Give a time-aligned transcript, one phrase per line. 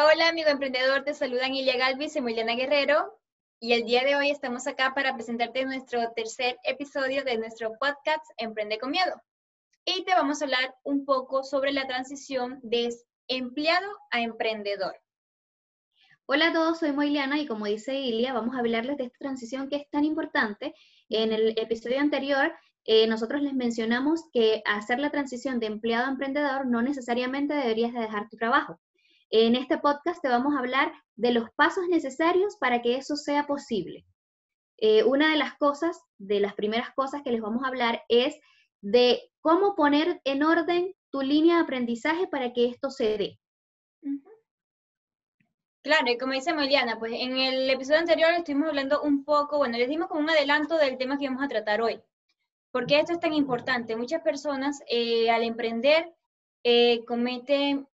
[0.00, 1.02] Hola, amigo emprendedor.
[1.02, 3.18] Te saludan Ilia Galvis y Emiliana Guerrero.
[3.58, 8.22] Y el día de hoy estamos acá para presentarte nuestro tercer episodio de nuestro podcast
[8.36, 9.20] Emprende con Miedo.
[9.84, 12.94] Y te vamos a hablar un poco sobre la transición de
[13.26, 14.94] empleado a emprendedor.
[16.26, 19.68] Hola a todos, soy Moiliana y como dice Ilia, vamos a hablarles de esta transición
[19.68, 20.74] que es tan importante.
[21.08, 22.54] En el episodio anterior
[22.84, 27.92] eh, nosotros les mencionamos que hacer la transición de empleado a emprendedor no necesariamente deberías
[27.92, 28.78] de dejar tu trabajo.
[29.30, 33.46] En este podcast te vamos a hablar de los pasos necesarios para que eso sea
[33.46, 34.06] posible.
[34.78, 38.36] Eh, una de las cosas, de las primeras cosas que les vamos a hablar es
[38.80, 43.38] de cómo poner en orden tu línea de aprendizaje para que esto se dé.
[45.82, 49.78] Claro, y como dice Meliana, pues en el episodio anterior estuvimos hablando un poco, bueno,
[49.78, 52.00] les dimos como un adelanto del tema que vamos a tratar hoy.
[52.70, 53.96] ¿Por qué esto es tan importante?
[53.96, 56.14] Muchas personas eh, al emprender
[56.64, 57.88] eh, cometen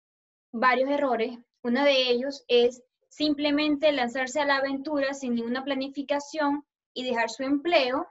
[0.55, 1.39] varios errores.
[1.63, 7.43] Uno de ellos es simplemente lanzarse a la aventura sin ninguna planificación y dejar su
[7.43, 8.07] empleo.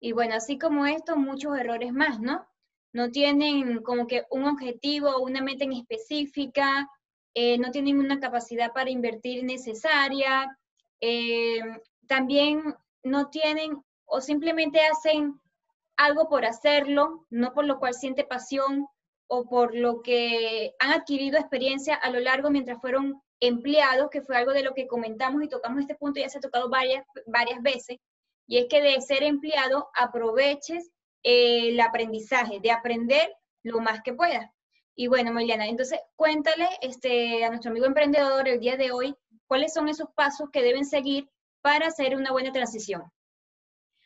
[0.00, 2.46] Y bueno, así como esto, muchos errores más, ¿no?
[2.92, 6.88] No tienen como que un objetivo o una meta en específica,
[7.34, 10.58] eh, no tienen una capacidad para invertir necesaria,
[12.06, 15.40] también no tienen o simplemente hacen
[15.96, 18.86] algo por hacerlo, no por lo cual siente pasión
[19.34, 24.36] o por lo que han adquirido experiencia a lo largo mientras fueron empleados, que fue
[24.36, 27.62] algo de lo que comentamos y tocamos este punto, ya se ha tocado varias, varias
[27.62, 27.96] veces,
[28.46, 30.90] y es que de ser empleado aproveches
[31.22, 34.50] eh, el aprendizaje, de aprender lo más que puedas.
[34.94, 39.14] Y bueno, Mariana, entonces cuéntale este, a nuestro amigo emprendedor el día de hoy
[39.46, 41.30] cuáles son esos pasos que deben seguir
[41.62, 43.10] para hacer una buena transición.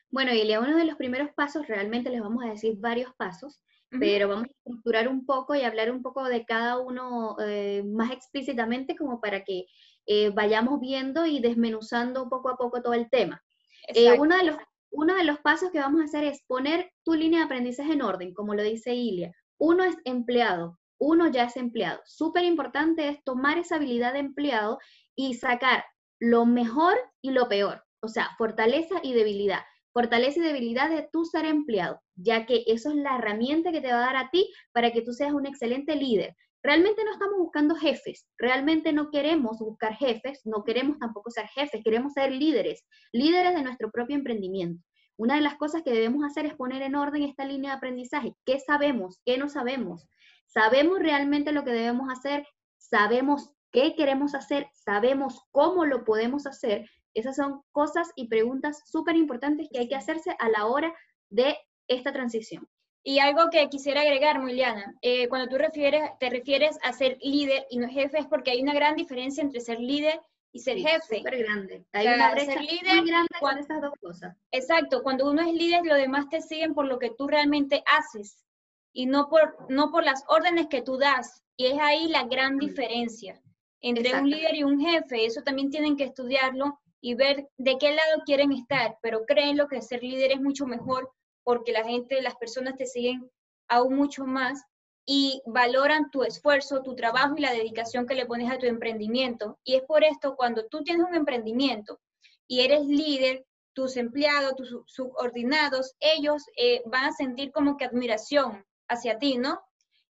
[0.08, 3.60] Bueno, Ilia, uno de los primeros pasos, realmente les vamos a decir varios pasos,
[3.90, 8.10] pero vamos a estructurar un poco y hablar un poco de cada uno eh, más
[8.10, 9.66] explícitamente como para que
[10.06, 13.42] eh, vayamos viendo y desmenuzando poco a poco todo el tema.
[13.88, 14.56] Eh, uno, de los,
[14.90, 18.02] uno de los pasos que vamos a hacer es poner tu línea de aprendizaje en
[18.02, 19.32] orden, como lo dice Ilia.
[19.58, 22.00] Uno es empleado, uno ya es empleado.
[22.04, 24.78] Súper importante es tomar esa habilidad de empleado
[25.14, 25.84] y sacar
[26.18, 29.60] lo mejor y lo peor, o sea, fortaleza y debilidad
[29.96, 33.90] fortaleza y debilidad de tu ser empleado, ya que eso es la herramienta que te
[33.90, 36.36] va a dar a ti para que tú seas un excelente líder.
[36.62, 41.82] Realmente no estamos buscando jefes, realmente no queremos buscar jefes, no queremos tampoco ser jefes,
[41.82, 44.84] queremos ser líderes, líderes de nuestro propio emprendimiento.
[45.16, 48.34] Una de las cosas que debemos hacer es poner en orden esta línea de aprendizaje.
[48.44, 49.22] ¿Qué sabemos?
[49.24, 50.06] ¿Qué no sabemos?
[50.44, 52.46] ¿Sabemos realmente lo que debemos hacer?
[52.76, 54.66] ¿Sabemos qué queremos hacer?
[54.74, 56.86] ¿Sabemos cómo lo podemos hacer?
[57.16, 60.94] Esas son cosas y preguntas súper importantes que hay que hacerse a la hora
[61.30, 61.56] de
[61.88, 62.68] esta transición.
[63.02, 67.66] Y algo que quisiera agregar, Muliana, eh, cuando tú refieres, te refieres a ser líder
[67.70, 70.20] y no jefe, es porque hay una gran diferencia entre ser líder
[70.52, 71.18] y ser jefe.
[71.18, 71.86] Súper grande.
[71.92, 74.36] Hay una brecha líder, muy grande con estas dos cosas.
[74.50, 78.44] Exacto, cuando uno es líder, los demás te siguen por lo que tú realmente haces
[78.92, 81.44] y no por, no por las órdenes que tú das.
[81.56, 83.40] Y es ahí la gran diferencia
[83.80, 85.24] entre un líder y un jefe.
[85.24, 89.82] Eso también tienen que estudiarlo y ver de qué lado quieren estar, pero créanlo que
[89.82, 91.12] ser líder es mucho mejor
[91.44, 93.30] porque la gente, las personas te siguen
[93.68, 94.64] aún mucho más
[95.06, 99.58] y valoran tu esfuerzo, tu trabajo y la dedicación que le pones a tu emprendimiento.
[99.62, 102.00] Y es por esto cuando tú tienes un emprendimiento
[102.48, 108.64] y eres líder, tus empleados, tus subordinados, ellos eh, van a sentir como que admiración
[108.88, 109.60] hacia ti, ¿no?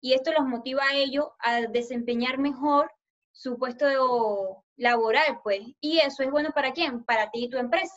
[0.01, 2.91] Y esto los motiva a ellos a desempeñar mejor
[3.31, 5.61] su puesto laboral, pues.
[5.81, 7.05] Y eso es bueno para quién?
[7.05, 7.95] Para ti y tu empresa.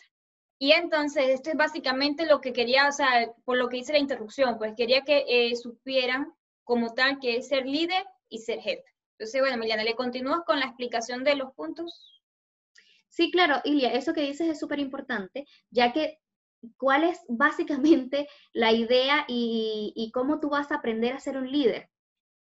[0.57, 3.99] Y entonces, esto es básicamente lo que quería, o sea, por lo que hice la
[3.99, 8.85] interrupción, pues quería que eh, supieran como tal que es ser líder y ser jefe.
[9.17, 12.21] Entonces, bueno, Emiliana, ¿le continúas con la explicación de los puntos?
[13.09, 16.19] Sí, claro, Ilia, eso que dices es súper importante, ya que
[16.77, 21.49] cuál es básicamente la idea y, y, cómo tú vas a aprender a ser un
[21.49, 21.89] líder,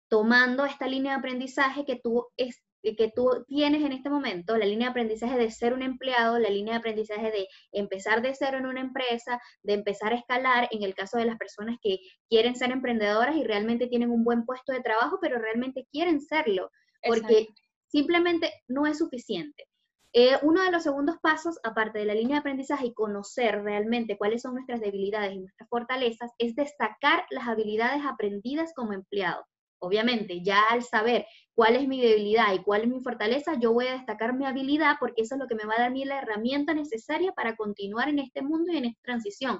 [0.10, 4.66] tomando esta línea de aprendizaje que tú es, que tú tienes en este momento, la
[4.66, 8.58] línea de aprendizaje de ser un empleado, la línea de aprendizaje de empezar de cero
[8.58, 12.00] en una empresa, de empezar a escalar, en el caso de las personas que
[12.30, 16.72] quieren ser emprendedoras y realmente tienen un buen puesto de trabajo, pero realmente quieren serlo,
[17.06, 17.48] porque
[17.88, 19.66] simplemente no es suficiente.
[20.12, 24.18] Eh, uno de los segundos pasos, aparte de la línea de aprendizaje y conocer realmente
[24.18, 29.46] cuáles son nuestras debilidades y nuestras fortalezas, es destacar las habilidades aprendidas como empleado.
[29.80, 33.88] Obviamente, ya al saber cuál es mi debilidad y cuál es mi fortaleza, yo voy
[33.88, 36.06] a destacar mi habilidad porque eso es lo que me va a dar a mí
[36.06, 39.60] la herramienta necesaria para continuar en este mundo y en esta transición.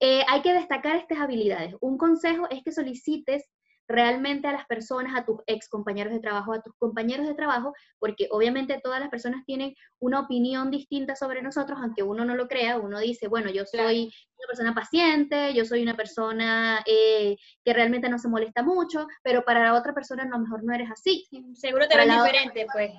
[0.00, 1.74] Eh, hay que destacar estas habilidades.
[1.80, 3.48] Un consejo es que solicites
[3.88, 7.72] realmente a las personas, a tus ex compañeros de trabajo, a tus compañeros de trabajo,
[7.98, 12.48] porque obviamente todas las personas tienen una opinión distinta sobre nosotros, aunque uno no lo
[12.48, 17.72] crea, uno dice, bueno, yo soy una persona paciente, yo soy una persona eh, que
[17.72, 20.90] realmente no se molesta mucho, pero para la otra persona a lo mejor no eres
[20.90, 21.26] así.
[21.54, 22.92] Seguro te ven diferente, pues.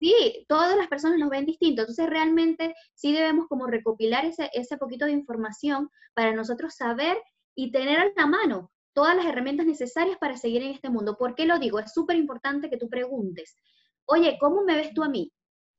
[0.00, 4.78] Sí, todas las personas nos ven distintos, entonces realmente sí debemos como recopilar ese, ese
[4.78, 7.18] poquito de información para nosotros saber
[7.54, 11.16] y tener a la mano todas las herramientas necesarias para seguir en este mundo.
[11.16, 11.78] ¿Por qué lo digo?
[11.78, 13.56] Es súper importante que tú preguntes,
[14.06, 15.32] oye, ¿cómo me ves tú a mí?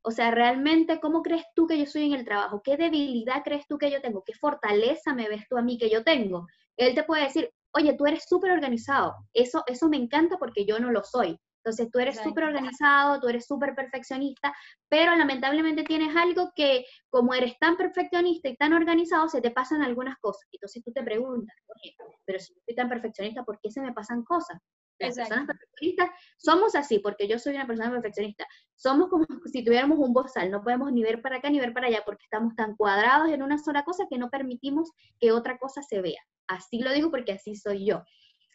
[0.03, 2.61] O sea, realmente, ¿cómo crees tú que yo soy en el trabajo?
[2.63, 4.23] ¿Qué debilidad crees tú que yo tengo?
[4.23, 6.47] ¿Qué fortaleza me ves tú a mí que yo tengo?
[6.75, 9.15] Él te puede decir, oye, tú eres súper organizado.
[9.33, 11.37] Eso, eso me encanta porque yo no lo soy.
[11.63, 14.53] Entonces tú eres súper organizado, tú eres súper perfeccionista,
[14.89, 19.83] pero lamentablemente tienes algo que como eres tan perfeccionista y tan organizado, se te pasan
[19.83, 20.47] algunas cosas.
[20.51, 23.93] Entonces tú te preguntas, oye, pero si yo soy tan perfeccionista, ¿por qué se me
[23.93, 24.59] pasan cosas?
[24.97, 28.47] Las personas perfeccionistas somos así, porque yo soy una persona perfeccionista.
[28.75, 31.87] Somos como si tuviéramos un bozal, no podemos ni ver para acá ni ver para
[31.87, 35.83] allá, porque estamos tan cuadrados en una sola cosa que no permitimos que otra cosa
[35.83, 36.21] se vea.
[36.47, 38.03] Así lo digo porque así soy yo.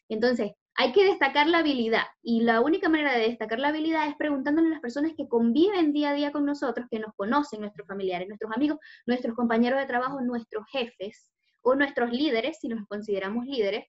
[0.09, 4.17] Entonces, hay que destacar la habilidad y la única manera de destacar la habilidad es
[4.17, 7.89] preguntándole a las personas que conviven día a día con nosotros, que nos conocen, nuestros
[7.89, 11.33] familiares, nuestros amigos, nuestros compañeros de trabajo, nuestros jefes
[11.63, 13.87] o nuestros líderes, si nos consideramos líderes,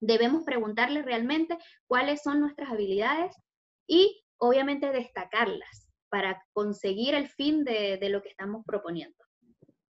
[0.00, 3.34] debemos preguntarles realmente cuáles son nuestras habilidades
[3.86, 9.16] y obviamente destacarlas para conseguir el fin de, de lo que estamos proponiendo.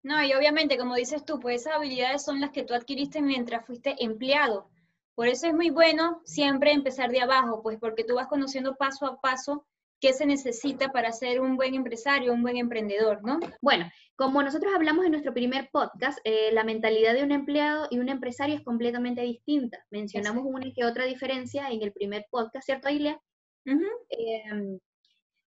[0.05, 3.67] No, y obviamente, como dices tú, pues esas habilidades son las que tú adquiriste mientras
[3.67, 4.71] fuiste empleado
[5.19, 9.05] por eso es muy bueno siempre empezar de abajo, pues porque tú vas conociendo paso
[9.05, 9.67] a paso
[10.01, 13.41] qué se necesita para ser un buen empresario, un buen emprendedor, ¿no?
[13.61, 17.99] Bueno, como nosotros hablamos en nuestro primer podcast, eh, la mentalidad de un empleado y
[17.99, 19.85] un empresario es completamente distinta.
[19.91, 23.21] Mencionamos una que otra diferencia en el primer podcast, ¿cierto, Ilia?
[23.65, 24.79] Em,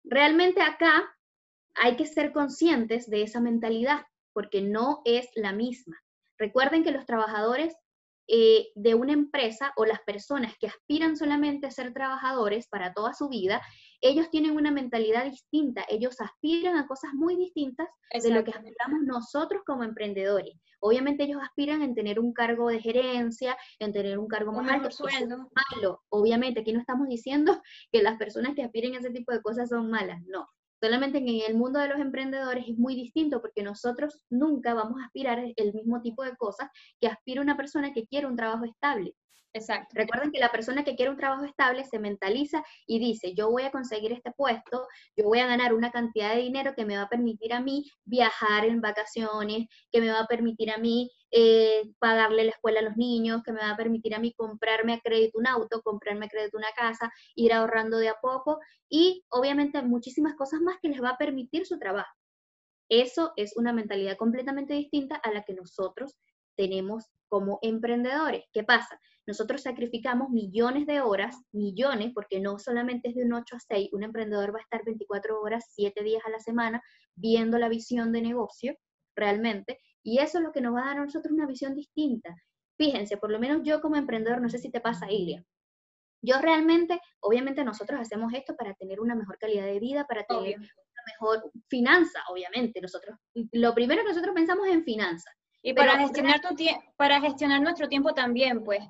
[0.02, 1.16] realmente acá
[1.76, 5.96] hay que ser conscientes de esa mentalidad, porque no es la misma.
[6.38, 7.76] Recuerden que los trabajadores
[8.32, 13.12] eh, de una empresa o las personas que aspiran solamente a ser trabajadores para toda
[13.12, 13.60] su vida,
[14.00, 19.02] ellos tienen una mentalidad distinta, ellos aspiran a cosas muy distintas de lo que aspiramos
[19.04, 20.54] nosotros como emprendedores.
[20.78, 24.90] Obviamente ellos aspiran en tener un cargo de gerencia, en tener un cargo más alto.
[24.90, 25.50] Sueldo.
[25.72, 26.02] Malo.
[26.08, 27.60] Obviamente aquí no estamos diciendo
[27.92, 30.48] que las personas que aspiren a ese tipo de cosas son malas, no.
[30.80, 35.00] Solamente que en el mundo de los emprendedores es muy distinto porque nosotros nunca vamos
[35.00, 38.64] a aspirar el mismo tipo de cosas que aspira una persona que quiere un trabajo
[38.64, 39.14] estable.
[39.52, 39.88] Exacto.
[39.94, 43.64] Recuerden que la persona que quiere un trabajo estable se mentaliza y dice, yo voy
[43.64, 44.86] a conseguir este puesto,
[45.16, 47.90] yo voy a ganar una cantidad de dinero que me va a permitir a mí
[48.04, 52.82] viajar en vacaciones, que me va a permitir a mí eh, pagarle la escuela a
[52.84, 56.26] los niños, que me va a permitir a mí comprarme a crédito un auto, comprarme
[56.26, 60.90] a crédito una casa, ir ahorrando de a poco y obviamente muchísimas cosas más que
[60.90, 62.14] les va a permitir su trabajo.
[62.88, 66.16] Eso es una mentalidad completamente distinta a la que nosotros
[66.56, 68.44] tenemos como emprendedores.
[68.52, 69.00] ¿Qué pasa?
[69.26, 73.88] Nosotros sacrificamos millones de horas, millones, porque no solamente es de un 8 a 6,
[73.92, 76.82] un emprendedor va a estar 24 horas, 7 días a la semana
[77.14, 78.76] viendo la visión de negocio
[79.16, 82.34] realmente, y eso es lo que nos va a dar a nosotros una visión distinta.
[82.76, 85.44] Fíjense, por lo menos yo como emprendedor, no sé si te pasa, Ilia,
[86.22, 90.58] yo realmente, obviamente nosotros hacemos esto para tener una mejor calidad de vida, para tener
[90.58, 92.80] una mejor finanza, obviamente.
[92.80, 93.18] Nosotros,
[93.52, 95.34] lo primero que nosotros pensamos es en finanzas.
[95.62, 96.56] Y para gestionar, tu
[96.96, 98.80] para gestionar nuestro tiempo también, pues.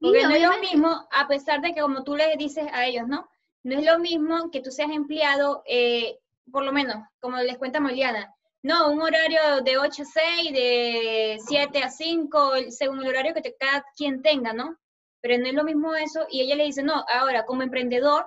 [0.00, 3.06] Porque no es lo mismo, a pesar de que como tú le dices a ellos,
[3.06, 3.28] ¿no?
[3.62, 6.18] No es lo mismo que tú seas empleado, eh,
[6.52, 11.38] por lo menos, como les cuenta Moliana, no, un horario de 8 a 6, de
[11.46, 14.76] 7 a 5, según el horario que cada quien tenga, ¿no?
[15.20, 18.26] Pero no es lo mismo eso, y ella le dice, no, ahora como emprendedor,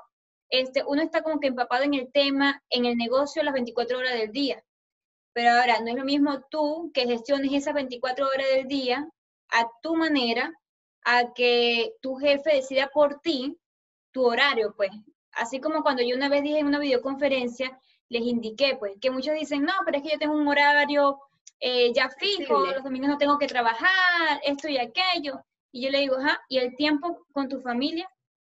[0.49, 4.13] este, uno está como que empapado en el tema, en el negocio las 24 horas
[4.13, 4.63] del día.
[5.33, 9.07] Pero ahora, no es lo mismo tú que gestiones esas 24 horas del día
[9.49, 10.51] a tu manera,
[11.03, 13.57] a que tu jefe decida por ti
[14.11, 14.91] tu horario, pues.
[15.31, 19.35] Así como cuando yo una vez dije en una videoconferencia, les indiqué, pues, que muchos
[19.35, 21.19] dicen, no, pero es que yo tengo un horario
[21.59, 25.43] eh, ya fijo, los domingos no tengo que trabajar, esto y aquello.
[25.71, 28.09] Y yo le digo, ajá, ¿y el tiempo con tu familia?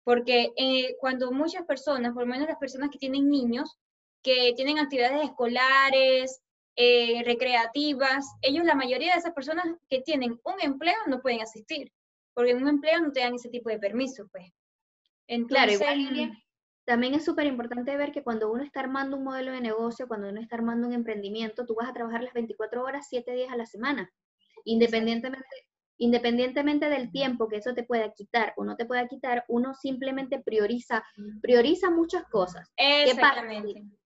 [0.04, 3.76] Porque eh, cuando muchas personas, por lo menos las personas que tienen niños,
[4.22, 6.40] que tienen actividades escolares,
[6.76, 11.92] eh, recreativas, ellos, la mayoría de esas personas que tienen un empleo no pueden asistir,
[12.34, 14.50] porque en un empleo no te dan ese tipo de permiso, pues.
[15.26, 16.32] Entonces, claro,
[16.84, 20.28] también es súper importante ver que cuando uno está armando un modelo de negocio, cuando
[20.28, 23.56] uno está armando un emprendimiento, tú vas a trabajar las 24 horas, 7 días a
[23.56, 24.10] la semana,
[24.64, 25.46] independientemente,
[25.98, 30.40] independientemente del tiempo que eso te pueda quitar o no te pueda quitar, uno simplemente
[30.40, 31.04] prioriza,
[31.40, 32.72] prioriza muchas cosas.
[32.76, 33.74] Exactamente.
[33.74, 33.96] ¿Qué pasa?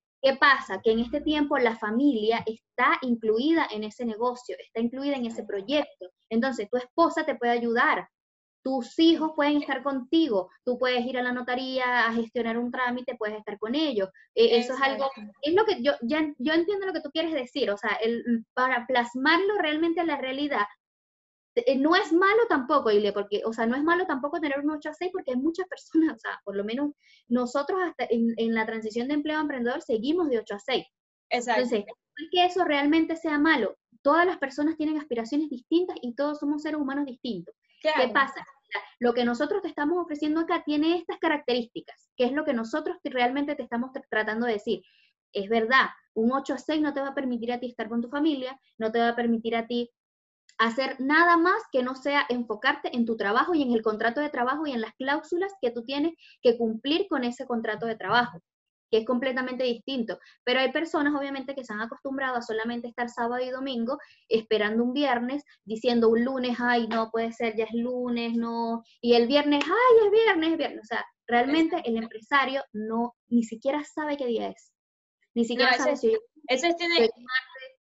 [0.82, 5.44] Que en este tiempo la familia está incluida en ese negocio, está incluida en ese
[5.44, 6.10] proyecto.
[6.30, 8.08] Entonces, tu esposa te puede ayudar,
[8.66, 13.14] tus hijos pueden estar contigo, tú puedes ir a la notaría a gestionar un trámite,
[13.16, 14.08] puedes estar con ellos.
[14.34, 15.08] E, eso es algo,
[15.42, 18.44] es lo que yo, ya, yo entiendo lo que tú quieres decir, o sea, el,
[18.54, 20.66] para plasmarlo realmente a la realidad,
[21.76, 24.90] no es malo tampoco, Ile, porque, o sea, no es malo tampoco tener un 8
[24.90, 26.92] a 6 porque hay muchas personas, o sea, por lo menos
[27.28, 30.86] nosotros hasta en, en la transición de empleo a emprendedor seguimos de 8 a 6.
[31.30, 31.62] Exacto.
[31.62, 33.76] Entonces, no es que eso realmente sea malo.
[34.02, 37.54] Todas las personas tienen aspiraciones distintas y todos somos seres humanos distintos.
[37.82, 38.44] ¿Qué pasa?
[38.98, 42.96] Lo que nosotros te estamos ofreciendo acá tiene estas características, que es lo que nosotros
[43.04, 44.82] realmente te estamos tratando de decir.
[45.32, 48.00] Es verdad, un 8 a 6 no te va a permitir a ti estar con
[48.00, 49.90] tu familia, no te va a permitir a ti
[50.58, 54.30] hacer nada más que no sea enfocarte en tu trabajo y en el contrato de
[54.30, 58.40] trabajo y en las cláusulas que tú tienes que cumplir con ese contrato de trabajo,
[58.90, 60.18] que es completamente distinto.
[60.44, 63.98] Pero hay personas, obviamente, que se han acostumbrado a solamente estar sábado y domingo
[64.28, 69.14] esperando un viernes, diciendo un lunes, ay, no puede ser, ya es lunes, no, y
[69.14, 70.80] el viernes, ay, es viernes, es viernes.
[70.82, 74.72] O sea, realmente el empresario no, ni siquiera sabe qué día es.
[75.34, 76.16] Ni siquiera sabe si,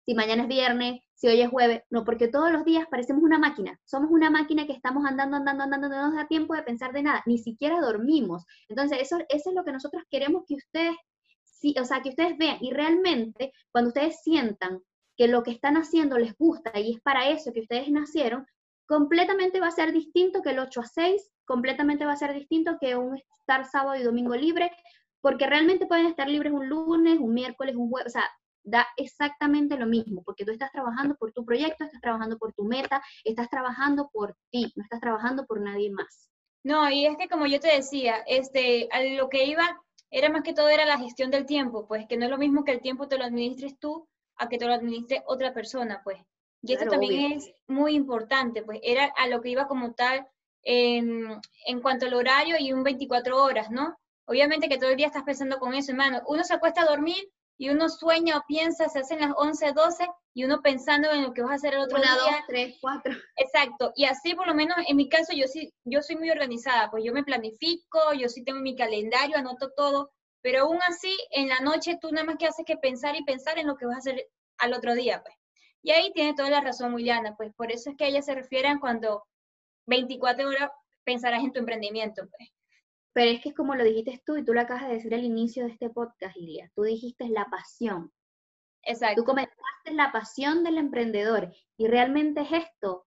[0.06, 3.38] si mañana es viernes, si hoy es jueves, no, porque todos los días parecemos una
[3.38, 6.92] máquina, somos una máquina que estamos andando, andando, andando, no nos da tiempo de pensar
[6.92, 8.44] de nada, ni siquiera dormimos.
[8.68, 10.97] Entonces, eso, eso es lo que nosotros queremos que ustedes,
[11.44, 14.80] sí, o sea, que ustedes vean y realmente cuando ustedes sientan
[15.16, 18.44] que lo que están haciendo les gusta y es para eso que ustedes nacieron,
[18.87, 22.76] completamente va a ser distinto que el 8 a 6, completamente va a ser distinto
[22.80, 24.71] que un estar sábado y domingo libre,
[25.21, 28.25] porque realmente pueden estar libres un lunes, un miércoles, un jueves, o sea,
[28.64, 32.64] da exactamente lo mismo, porque tú estás trabajando por tu proyecto, estás trabajando por tu
[32.64, 36.30] meta, estás trabajando por ti, no estás trabajando por nadie más.
[36.64, 39.80] No, y es que como yo te decía, este, a lo que iba
[40.11, 42.64] era más que todo era la gestión del tiempo, pues que no es lo mismo
[42.64, 46.18] que el tiempo te lo administres tú a que te lo administre otra persona, pues.
[46.62, 50.26] Y esto también es muy importante, pues era a lo que iba como tal
[50.62, 53.99] en, en cuanto al horario y un 24 horas, ¿no?
[54.26, 56.23] Obviamente que todo el día estás pensando con eso, hermano.
[56.26, 60.08] Uno se acuesta a dormir y uno sueña o piensa, se hacen las 11, 12
[60.34, 62.32] y uno pensando en lo que vas a hacer el otro Una, día.
[62.32, 63.14] Dos, tres, cuatro.
[63.37, 66.90] Exacto, y así por lo menos en mi caso yo sí, yo soy muy organizada,
[66.90, 70.11] pues yo me planifico, yo sí tengo mi calendario, anoto todo,
[70.42, 73.58] pero aún así en la noche tú nada más que haces que pensar y pensar
[73.58, 75.34] en lo que vas a hacer al otro día, pues.
[75.82, 78.78] Y ahí tiene toda la razón Juliana, pues por eso es que ellas se refieren
[78.78, 79.25] cuando
[79.87, 80.70] 24 horas
[81.04, 82.50] pensarás en tu emprendimiento, pues.
[83.14, 85.25] Pero es que es como lo dijiste tú y tú lo acabas de decir al
[85.25, 86.71] inicio de este podcast, Ilia.
[86.75, 88.12] Tú dijiste la pasión.
[88.83, 89.23] Exacto.
[89.23, 93.06] Tú comentaste la pasión del emprendedor y realmente es esto.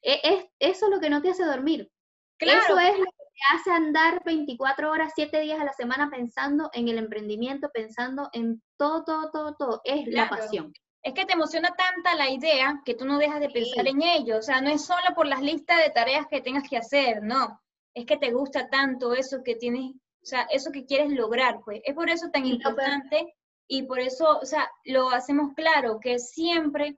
[0.00, 1.90] E, es, eso es lo que no te hace dormir.
[2.38, 2.62] Claro.
[2.62, 6.70] Eso es lo que te hace andar 24 horas, 7 días a la semana pensando
[6.72, 9.80] en el emprendimiento, pensando en todo, todo, todo, todo.
[9.82, 10.72] Es la pasión.
[11.02, 14.38] Es que te emociona tanta la idea que tú no dejas de pensar en ello.
[14.38, 17.60] O sea, no es solo por las listas de tareas que tengas que hacer, no
[17.98, 21.80] es que te gusta tanto eso que tienes, o sea, eso que quieres lograr, pues.
[21.84, 23.34] Es por eso tan importante
[23.66, 26.96] y por eso, o sea, lo hacemos claro, que siempre,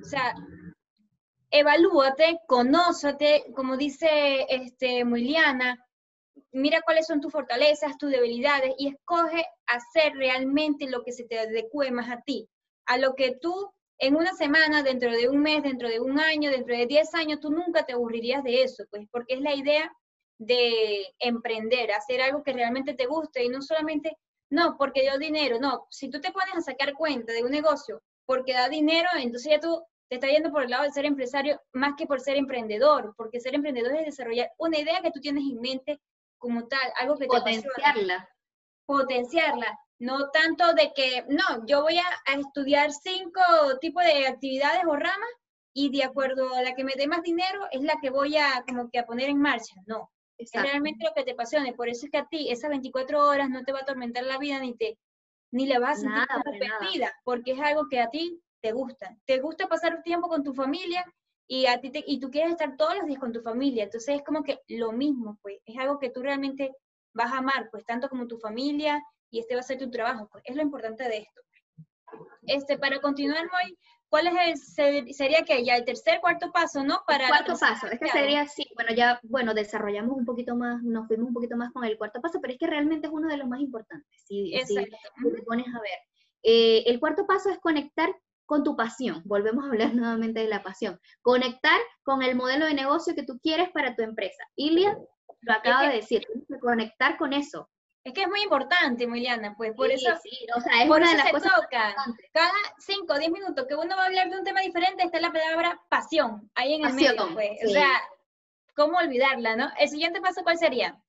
[0.00, 0.34] o sea,
[1.50, 5.84] evalúate, conócete, como dice este Muiliana,
[6.52, 11.38] mira cuáles son tus fortalezas, tus debilidades y escoge hacer realmente lo que se te
[11.38, 12.48] adecue más a ti,
[12.86, 16.50] a lo que tú en una semana, dentro de un mes, dentro de un año,
[16.50, 19.92] dentro de 10 años, tú nunca te aburrirías de eso, pues porque es la idea
[20.46, 24.16] de emprender, hacer algo que realmente te guste y no solamente,
[24.50, 28.02] no, porque dio dinero, no, si tú te pones a sacar cuenta de un negocio
[28.26, 31.60] porque da dinero, entonces ya tú te estás yendo por el lado de ser empresario
[31.72, 35.44] más que por ser emprendedor, porque ser emprendedor es desarrollar una idea que tú tienes
[35.44, 36.00] en mente
[36.38, 38.28] como tal, algo que potenciarla.
[38.84, 43.40] potenciarla, no tanto de que, no, yo voy a, a estudiar cinco
[43.80, 45.30] tipos de actividades o ramas
[45.72, 48.64] y de acuerdo a la que me dé más dinero es la que voy a
[48.66, 51.72] como que a poner en marcha, no es realmente lo que te apasione.
[51.74, 54.38] Por eso es que a ti esas 24 horas no te va a atormentar la
[54.38, 54.98] vida ni te
[55.52, 59.18] ni le vas a sentir como perdida, porque es algo que a ti te gusta.
[59.26, 61.04] Te gusta pasar tiempo con tu familia
[61.46, 63.84] y a ti te, y tú quieres estar todos los días con tu familia.
[63.84, 65.58] Entonces es como que lo mismo, pues.
[65.66, 66.74] Es algo que tú realmente
[67.12, 70.28] vas a amar, pues tanto como tu familia y este va a ser tu trabajo,
[70.32, 70.42] pues.
[70.46, 71.42] Es lo importante de esto.
[72.46, 73.76] Este, para continuar, hoy
[74.12, 77.02] ¿Cuál es el, sería que ya el tercer, cuarto paso, ¿no?
[77.06, 81.28] Para cuarto paso, este sería sí, bueno, ya, bueno, desarrollamos un poquito más, nos fuimos
[81.28, 83.48] un poquito más con el cuarto paso, pero es que realmente es uno de los
[83.48, 85.98] más importantes, si, si te pones a ver.
[86.42, 88.14] Eh, el cuarto paso es conectar
[88.44, 89.22] con tu pasión.
[89.24, 91.00] Volvemos a hablar nuevamente de la pasión.
[91.22, 94.44] Conectar con el modelo de negocio que tú quieres para tu empresa.
[94.56, 94.94] Ilia
[95.40, 96.26] lo acaba de decir,
[96.60, 97.70] conectar con eso.
[98.04, 101.16] Es que es muy importante, Emiliana, pues por eso, sí, o sea, es una de
[101.16, 101.94] las cosas toca.
[102.32, 105.20] Cada 5 o 10 minutos que uno va a hablar de un tema diferente está
[105.20, 107.60] la palabra pasión, ahí en el medio, pues.
[107.64, 107.88] O sea,
[108.74, 109.70] ¿cómo olvidarla, no?
[109.78, 111.00] El siguiente paso, ¿cuál sería?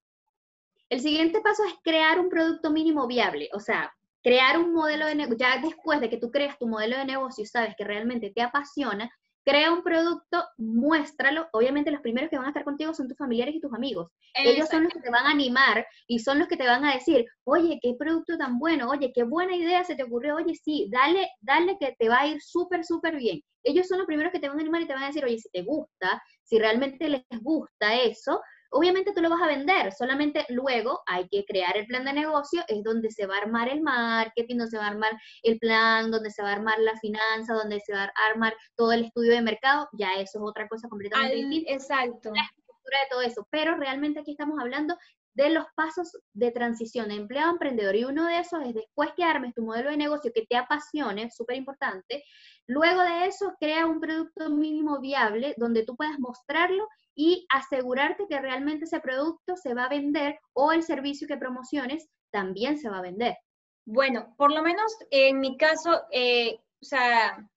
[0.89, 5.15] El siguiente paso es crear un producto mínimo viable, o sea, crear un modelo de
[5.15, 8.29] negocio, ya después de que tú creas tu modelo de negocio y sabes que realmente
[8.29, 9.11] te apasiona,
[9.43, 11.47] crea un producto, muéstralo.
[11.51, 14.09] Obviamente los primeros que van a estar contigo son tus familiares y tus amigos.
[14.33, 16.93] Ellos son los que te van a animar y son los que te van a
[16.93, 20.87] decir, oye, qué producto tan bueno, oye, qué buena idea se te ocurrió, oye, sí,
[20.91, 23.41] dale, dale que te va a ir súper, súper bien.
[23.63, 25.37] Ellos son los primeros que te van a animar y te van a decir, oye,
[25.37, 28.41] si te gusta, si realmente les gusta eso,
[28.73, 32.63] obviamente tú lo vas a vender, solamente luego hay que crear el plan de negocio,
[32.67, 35.11] es donde se va a armar el marketing, donde se va a armar
[35.43, 38.91] el plan, donde se va a armar la finanza, donde se va a armar todo
[38.91, 41.71] el estudio de mercado, ya eso es otra cosa completamente distinta.
[41.71, 42.31] Exacto.
[42.33, 44.97] La estructura de todo eso, pero realmente aquí estamos hablando
[45.33, 47.95] de los pasos de transición de empleado a emprendedor.
[47.95, 51.29] Y uno de esos es después que armes tu modelo de negocio que te apasione,
[51.31, 52.23] súper importante,
[52.67, 58.39] luego de eso crea un producto mínimo viable donde tú puedas mostrarlo y asegurarte que
[58.39, 62.99] realmente ese producto se va a vender o el servicio que promociones también se va
[62.99, 63.37] a vender.
[63.85, 67.47] Bueno, por lo menos en mi caso, eh, o sea,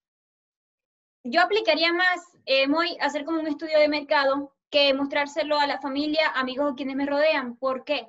[1.24, 5.80] yo aplicaría más, eh, muy, hacer como un estudio de mercado que mostrárselo a la
[5.80, 7.56] familia, amigos o quienes me rodean.
[7.56, 8.08] ¿Por qué?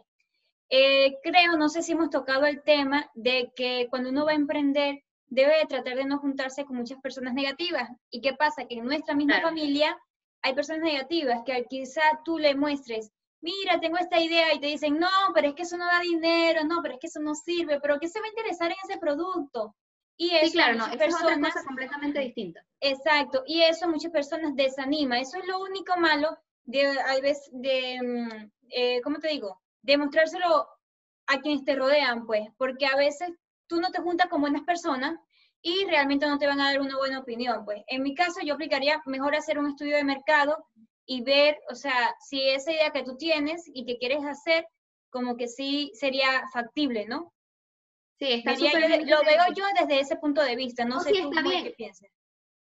[0.70, 4.36] Eh, creo, no sé si hemos tocado el tema de que cuando uno va a
[4.36, 7.90] emprender, debe de tratar de no juntarse con muchas personas negativas.
[8.10, 8.66] ¿Y qué pasa?
[8.66, 9.98] Que en nuestra misma familia
[10.42, 13.12] hay personas negativas que quizá tú le muestres,
[13.42, 16.64] mira, tengo esta idea y te dicen, no, pero es que eso no da dinero,
[16.64, 19.00] no, pero es que eso no sirve, pero ¿qué se va a interesar en ese
[19.00, 19.75] producto?
[20.18, 22.66] Y eso sí, claro, no, es otra cosa completamente distinta.
[22.79, 25.20] Exacto, y eso a muchas personas desanima.
[25.20, 29.60] Eso es lo único malo de, a veces, de, mm, eh, ¿cómo te digo?
[29.82, 30.68] De mostrárselo
[31.25, 33.30] a quienes te rodean, pues, porque a veces
[33.68, 35.18] tú no te juntas con buenas personas
[35.62, 37.66] y realmente no te van a dar una buena opinión.
[37.66, 40.66] Pues en mi caso yo aplicaría mejor hacer un estudio de mercado
[41.06, 44.68] y ver, o sea, si esa idea que tú tienes y que quieres hacer,
[45.10, 47.34] como que sí sería factible, ¿no?
[48.20, 49.08] Sí, está bien.
[49.08, 52.10] Lo veo yo desde ese punto de vista, no, sé tú qué piensas.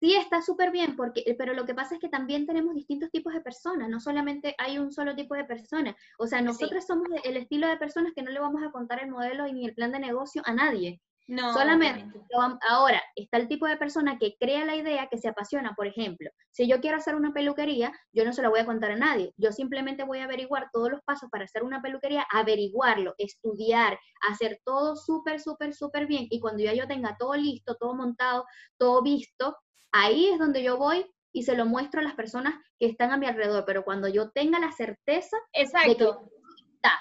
[0.02, 3.32] Sí, está súper bien, porque, pero lo que pasa es que también tenemos distintos tipos
[3.34, 5.96] de personas, no solamente hay un solo tipo de persona.
[6.18, 9.12] O sea, nosotros somos el estilo de personas que no le vamos a contar el
[9.12, 11.00] modelo ni el plan de negocio a nadie.
[11.28, 12.20] No, Solamente,
[12.68, 16.30] ahora, está el tipo de persona que crea la idea, que se apasiona, por ejemplo,
[16.50, 19.32] si yo quiero hacer una peluquería, yo no se la voy a contar a nadie,
[19.36, 24.60] yo simplemente voy a averiguar todos los pasos para hacer una peluquería, averiguarlo, estudiar, hacer
[24.64, 28.44] todo súper, súper, súper bien, y cuando ya yo tenga todo listo, todo montado,
[28.76, 29.56] todo visto,
[29.92, 33.16] ahí es donde yo voy y se lo muestro a las personas que están a
[33.16, 35.88] mi alrededor, pero cuando yo tenga la certeza Exacto.
[35.88, 37.00] de que está.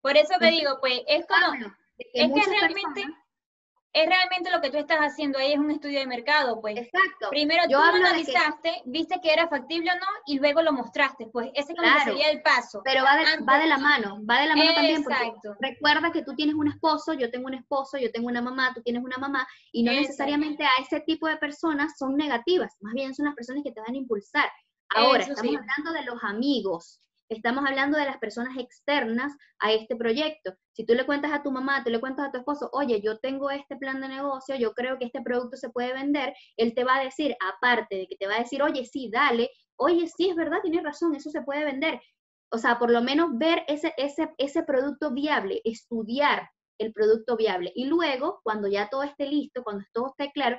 [0.00, 3.04] Por eso te digo, pues, esto no, es que realmente
[3.92, 6.76] es realmente lo que tú estás haciendo ahí, es un estudio de mercado, pues.
[6.76, 7.28] Exacto.
[7.30, 11.74] Primero tú analizaste, viste que era factible o no, y luego lo mostraste, pues ese
[11.74, 12.82] como sería el paso.
[12.84, 16.22] Pero va de, va de la mano, va de la mano también, porque recuerda que
[16.22, 19.18] tú tienes un esposo, yo tengo un esposo, yo tengo una mamá, tú tienes una
[19.18, 23.34] mamá, y no necesariamente a ese tipo de personas son negativas, más bien son las
[23.34, 24.50] personas que te van a impulsar.
[24.94, 30.54] Ahora, estamos hablando de los amigos, estamos hablando de las personas externas a este proyecto.
[30.72, 33.18] Si tú le cuentas a tu mamá, tú le cuentas a tu esposo, oye, yo
[33.18, 36.84] tengo este plan de negocio, yo creo que este producto se puede vender, él te
[36.84, 40.28] va a decir, aparte de que te va a decir, oye, sí, dale, oye, sí,
[40.28, 42.00] es verdad, tienes razón, eso se puede vender.
[42.50, 47.72] O sea, por lo menos ver ese, ese, ese producto viable, estudiar el producto viable.
[47.76, 50.58] Y luego, cuando ya todo esté listo, cuando todo esté claro,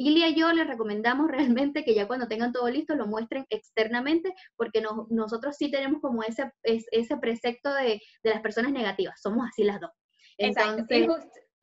[0.00, 4.34] Ilia y yo les recomendamos realmente que ya cuando tengan todo listo lo muestren externamente,
[4.56, 9.78] porque nosotros sí tenemos como ese, ese precepto de, las personas negativas, somos así las
[9.78, 9.90] dos.
[10.38, 10.86] Entonces,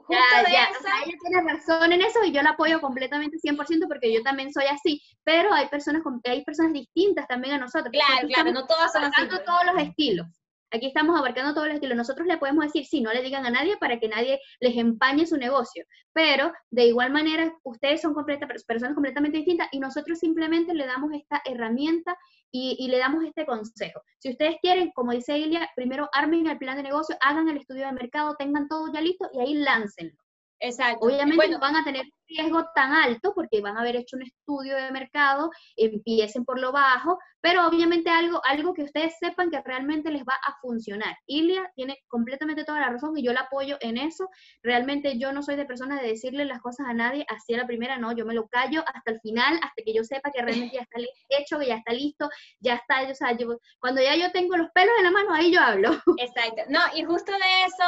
[0.09, 0.19] ya,
[0.49, 0.69] ya,
[1.05, 4.65] ella tiene razón en eso y yo la apoyo completamente 100% porque yo también soy
[4.65, 7.91] así, pero hay personas, hay personas distintas también a nosotros.
[7.91, 9.25] Claro, claro, no todas son así.
[9.27, 9.43] Pues.
[9.43, 10.27] todos los estilos.
[10.71, 11.95] Aquí estamos abarcando todo el estilo.
[11.95, 15.25] Nosotros le podemos decir, sí, no le digan a nadie para que nadie les empañe
[15.25, 20.85] su negocio, pero de igual manera ustedes son personas completamente distintas y nosotros simplemente le
[20.85, 22.17] damos esta herramienta
[22.51, 24.01] y, le damos este consejo.
[24.19, 27.85] Si ustedes quieren, como dice Ilia, primero armen el plan de negocio, hagan el estudio
[27.85, 30.17] de mercado, tengan todo ya listo y ahí láncenlo.
[30.59, 31.05] Exacto.
[31.05, 34.75] Obviamente no van a tener riesgo tan alto porque van a haber hecho un estudio
[34.75, 40.11] de mercado, empiecen por lo bajo, pero obviamente algo, algo que ustedes sepan que realmente
[40.11, 41.15] les va a funcionar.
[41.25, 44.29] Ilia tiene completamente toda la razón y yo la apoyo en eso.
[44.61, 47.67] Realmente yo no soy de persona de decirle las cosas a nadie así a la
[47.67, 50.75] primera, no, yo me lo callo hasta el final, hasta que yo sepa que realmente
[50.75, 53.37] ya está hecho, que ya está listo, ya está, o sea,
[53.79, 55.91] cuando ya yo tengo los pelos en la mano, ahí yo hablo.
[56.17, 56.63] Exacto.
[56.69, 57.83] No, y justo de eso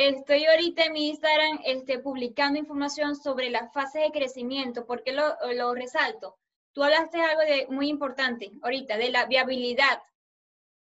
[0.00, 4.86] Estoy ahorita en mi Instagram este, publicando información sobre la fase de crecimiento.
[4.86, 6.38] ¿Por qué lo, lo resalto?
[6.72, 10.00] Tú hablaste de algo de, muy importante ahorita, de la viabilidad.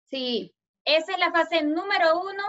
[0.08, 0.54] Sí.
[0.86, 2.44] Esa es la fase número uno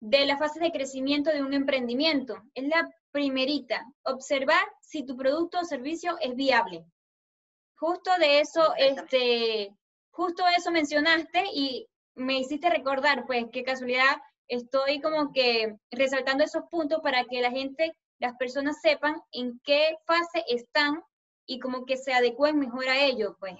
[0.00, 2.36] de la fase de crecimiento de un emprendimiento.
[2.52, 6.84] Es la primerita, observar si tu producto o servicio es viable.
[7.76, 9.74] Justo de eso, este,
[10.10, 14.18] justo eso mencionaste y me hiciste recordar, pues, qué casualidad,
[14.50, 19.96] estoy como que resaltando esos puntos para que la gente, las personas sepan en qué
[20.06, 21.02] fase están
[21.46, 23.54] y como que se adecúen mejor a ello, pues.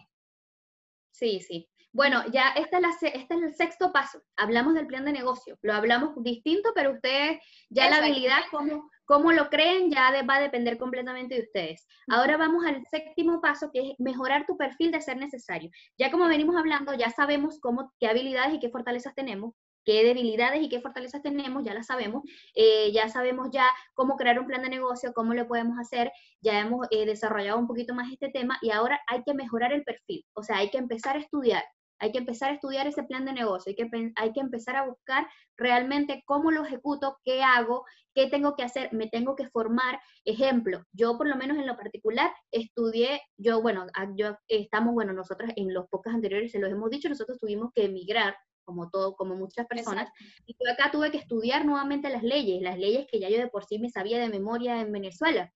[1.12, 1.68] Sí, sí.
[1.92, 4.22] Bueno, ya este es, la, este es el sexto paso.
[4.36, 5.58] Hablamos del plan de negocio.
[5.62, 10.40] Lo hablamos distinto, pero ustedes, ya la habilidad, cómo, cómo lo creen, ya va a
[10.40, 11.86] depender completamente de ustedes.
[12.08, 15.70] Ahora vamos al séptimo paso, que es mejorar tu perfil de ser necesario.
[15.98, 20.62] Ya como venimos hablando, ya sabemos cómo, qué habilidades y qué fortalezas tenemos qué debilidades
[20.62, 22.22] y qué fortalezas tenemos, ya las sabemos,
[22.54, 26.60] eh, ya sabemos ya cómo crear un plan de negocio, cómo lo podemos hacer, ya
[26.60, 30.24] hemos eh, desarrollado un poquito más este tema y ahora hay que mejorar el perfil,
[30.34, 31.64] o sea, hay que empezar a estudiar,
[32.00, 34.86] hay que empezar a estudiar ese plan de negocio, hay que, hay que empezar a
[34.86, 40.00] buscar realmente cómo lo ejecuto, qué hago, qué tengo que hacer, me tengo que formar.
[40.24, 45.50] Ejemplo, yo por lo menos en lo particular estudié, yo, bueno, yo estamos, bueno, nosotros
[45.56, 48.34] en los pocos anteriores se los hemos dicho, nosotros tuvimos que emigrar
[48.70, 50.08] como todo, como muchas personas.
[50.46, 53.48] Y yo acá tuve que estudiar nuevamente las leyes, las leyes que ya yo de
[53.48, 55.52] por sí me sabía de memoria en Venezuela.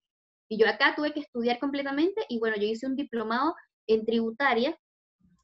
[0.48, 3.54] Y yo acá tuve que estudiar completamente y bueno, yo hice un diplomado
[3.86, 4.76] en tributaria,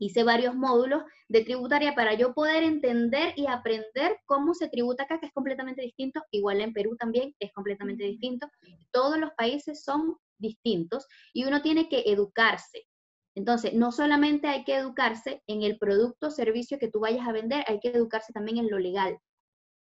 [0.01, 5.21] hice varios módulos de tributaria para yo poder entender y aprender cómo se tributa acá,
[5.21, 8.49] que es completamente distinto, igual en Perú también es completamente distinto.
[8.91, 12.87] Todos los países son distintos y uno tiene que educarse.
[13.35, 17.33] Entonces, no solamente hay que educarse en el producto o servicio que tú vayas a
[17.33, 19.19] vender, hay que educarse también en lo legal,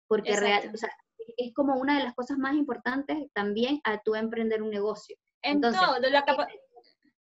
[0.07, 0.72] porque real,
[1.37, 5.16] es como una de las cosas más importantes también a tu emprender un negocio.
[5.42, 6.24] En todo, la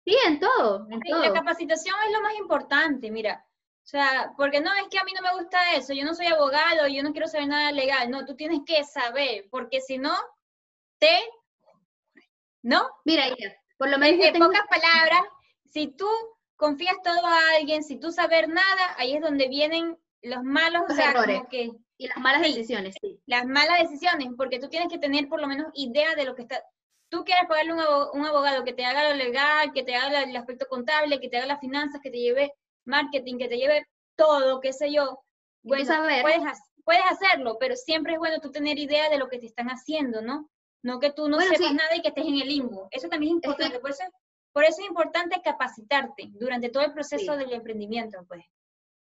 [0.05, 1.21] Sí, en todo, en todo.
[1.21, 3.43] La capacitación es lo más importante, mira.
[3.85, 6.27] O sea, porque no es que a mí no me gusta eso, yo no soy
[6.27, 10.13] abogado, yo no quiero saber nada legal, no, tú tienes que saber, porque si no,
[10.99, 11.19] te...
[12.63, 12.87] ¿No?
[13.03, 13.25] Mira,
[13.77, 14.25] por lo menos...
[14.25, 15.21] En, pocas palabras,
[15.75, 16.07] si tú
[16.55, 21.41] confías todo a alguien, si tú sabes nada, ahí es donde vienen los malos errores.
[21.97, 23.19] y las malas decisiones, sí.
[23.25, 26.43] Las malas decisiones, porque tú tienes que tener por lo menos idea de lo que
[26.43, 26.63] está.
[27.09, 30.35] Tú quieres pagarle a un abogado que te haga lo legal, que te haga el
[30.37, 32.53] aspecto contable, que te haga las finanzas, que te lleve
[32.85, 33.85] marketing, que te lleve
[34.15, 35.23] todo, qué sé yo.
[35.61, 36.41] Bueno, puedes,
[36.85, 40.21] puedes hacerlo, pero siempre es bueno tú tener idea de lo que te están haciendo,
[40.21, 40.49] ¿no?
[40.83, 42.87] No que tú no sepas nada y que estés en el limbo.
[42.91, 43.79] Eso también es importante.
[43.79, 44.03] Por eso
[44.55, 48.45] por eso es importante capacitarte durante todo el proceso del emprendimiento, pues.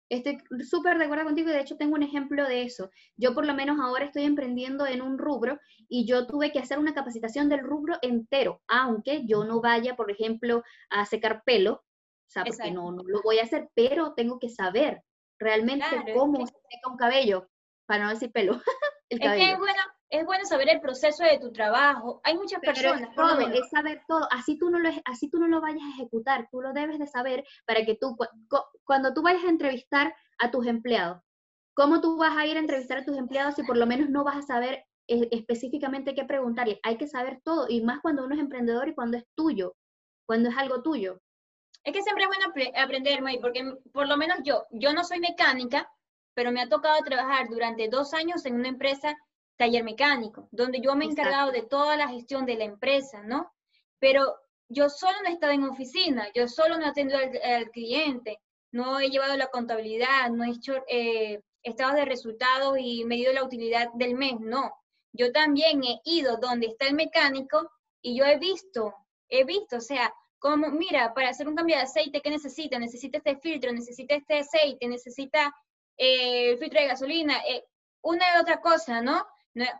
[0.09, 2.89] Estoy súper de acuerdo contigo y de hecho tengo un ejemplo de eso.
[3.15, 6.77] Yo por lo menos ahora estoy emprendiendo en un rubro y yo tuve que hacer
[6.77, 12.29] una capacitación del rubro entero, aunque yo no vaya, por ejemplo, a secar pelo, o
[12.29, 15.03] sea, porque no, no lo voy a hacer, pero tengo que saber
[15.39, 17.47] realmente cómo se seca un cabello,
[17.85, 18.59] para no decir pelo.
[19.09, 19.43] el cabello.
[19.45, 22.19] Es que bueno, es bueno saber el proceso de tu trabajo.
[22.23, 23.09] Hay muchas personas.
[23.09, 24.27] Es, todo, es saber todo.
[24.31, 27.07] Así tú, no lo, así tú no lo vayas a ejecutar, tú lo debes de
[27.07, 28.17] saber para que tú,
[28.83, 31.21] cuando tú vayas a entrevistar a tus empleados,
[31.75, 34.23] ¿cómo tú vas a ir a entrevistar a tus empleados si por lo menos no
[34.23, 36.79] vas a saber eh, específicamente qué preguntarle?
[36.83, 39.75] Hay que saber todo, y más cuando uno es emprendedor y cuando es tuyo,
[40.25, 41.21] cuando es algo tuyo.
[41.83, 45.19] Es que siempre es bueno aprender, May, porque por lo menos yo, yo no soy
[45.19, 45.89] mecánica,
[46.33, 49.15] pero me ha tocado trabajar durante dos años en una empresa
[49.59, 53.51] taller mecánico, donde yo me he encargado de toda la gestión de la empresa, ¿no?
[53.99, 54.37] Pero
[54.69, 58.39] yo solo no he estado en oficina, yo solo no he atendido al, cliente,
[58.71, 63.43] no he llevado la contabilidad, no he hecho eh, estados de resultados y medido la
[63.43, 64.73] utilidad del mes, no.
[65.11, 67.69] Yo también he ido donde está el mecánico
[68.01, 68.95] y yo he visto,
[69.27, 72.79] he visto, o sea, como, mira, para hacer un cambio de aceite, ¿qué necesita?
[72.79, 75.53] Necesita este filtro, necesita este aceite, necesita
[75.97, 77.65] eh, el filtro de gasolina, eh,
[78.01, 79.27] una y otra cosa, ¿no?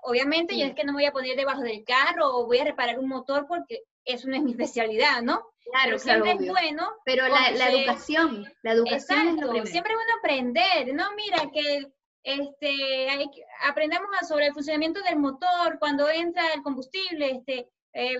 [0.03, 2.65] Obviamente yo es que no me voy a poner debajo del carro o voy a
[2.65, 5.45] reparar un motor porque eso no es mi especialidad, ¿no?
[5.71, 6.91] Claro, siempre es bueno.
[7.05, 11.05] Pero la, educación, la educación Siempre es bueno aprender, ¿no?
[11.15, 11.91] Mira, que
[12.23, 13.29] este,
[13.67, 18.17] aprendamos sobre el funcionamiento del motor, cuando entra el combustible, este, eh,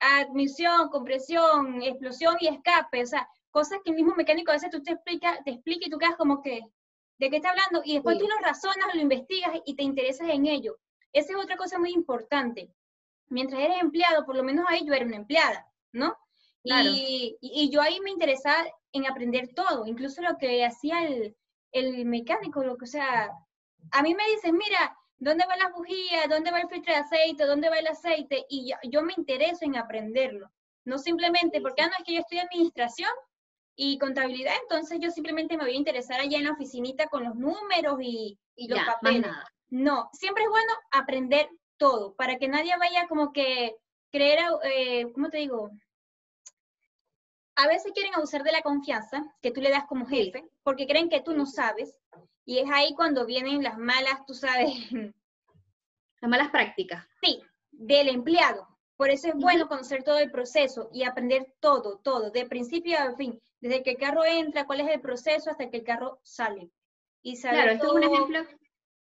[0.00, 4.82] admisión, compresión, explosión y escape, o sea, cosas que el mismo mecánico a veces tú
[4.82, 6.60] te explica, te explica y tú quedas como que,
[7.18, 7.82] ¿de qué está hablando?
[7.84, 10.78] Y después tú lo razonas, lo investigas y te interesas en ello.
[11.12, 12.72] Esa es otra cosa muy importante.
[13.28, 16.16] Mientras eres empleado, por lo menos ahí yo era una empleada, ¿no?
[16.62, 21.34] Y, y, yo ahí me interesaba en aprender todo, incluso lo que hacía el,
[21.72, 23.30] el mecánico, lo que, o sea,
[23.92, 26.26] a mí me dicen, mira, ¿dónde va la bujía?
[26.28, 27.46] ¿Dónde va el filtro de aceite?
[27.46, 28.44] ¿Dónde va el aceite?
[28.50, 30.50] Y yo, yo me intereso en aprenderlo.
[30.84, 33.12] No simplemente porque, ah, no, es que yo estoy administración
[33.76, 37.34] y contabilidad, entonces yo simplemente me voy a interesar allá en la oficinita con los
[37.34, 39.30] números y, los papeles.
[39.70, 43.76] No, siempre es bueno aprender todo, para que nadie vaya como que
[44.10, 45.70] creer, eh, ¿cómo te digo?
[47.54, 51.08] A veces quieren abusar de la confianza que tú le das como jefe, porque creen
[51.08, 51.96] que tú no sabes,
[52.44, 54.68] y es ahí cuando vienen las malas, tú sabes.
[56.22, 57.06] Las malas prácticas.
[57.22, 58.68] Sí, del empleado.
[58.96, 63.16] Por eso es bueno conocer todo el proceso y aprender todo, todo, de principio a
[63.16, 66.70] fin, desde que el carro entra, cuál es el proceso hasta que el carro sale.
[67.22, 68.59] Y saber claro, esto es un ejemplo.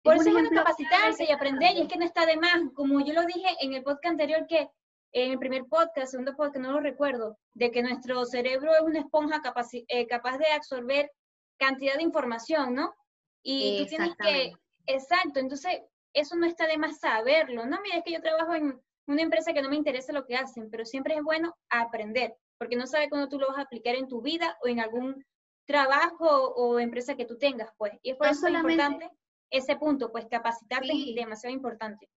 [0.08, 2.56] Por eso es bueno capacitarse y aprender, y es que no está de más.
[2.74, 4.70] Como yo lo dije en el podcast anterior, que
[5.12, 9.00] en el primer podcast, segundo podcast, no lo recuerdo, de que nuestro cerebro es una
[9.00, 9.42] esponja
[9.88, 11.10] eh, capaz de absorber
[11.58, 12.94] cantidad de información, ¿no?
[13.42, 14.52] Y tú tienes que,
[14.86, 15.82] exacto, entonces
[16.14, 17.78] eso no está de más saberlo, ¿no?
[17.82, 20.70] Mira, es que yo trabajo en una empresa que no me interesa lo que hacen,
[20.70, 24.08] pero siempre es bueno aprender, porque no sabes cuándo tú lo vas a aplicar en
[24.08, 25.24] tu vida o en algún
[25.66, 27.92] trabajo o empresa que tú tengas, pues.
[28.02, 29.10] Y es por eso importante
[29.50, 32.08] ese punto, pues capacitarte es demasiado importante.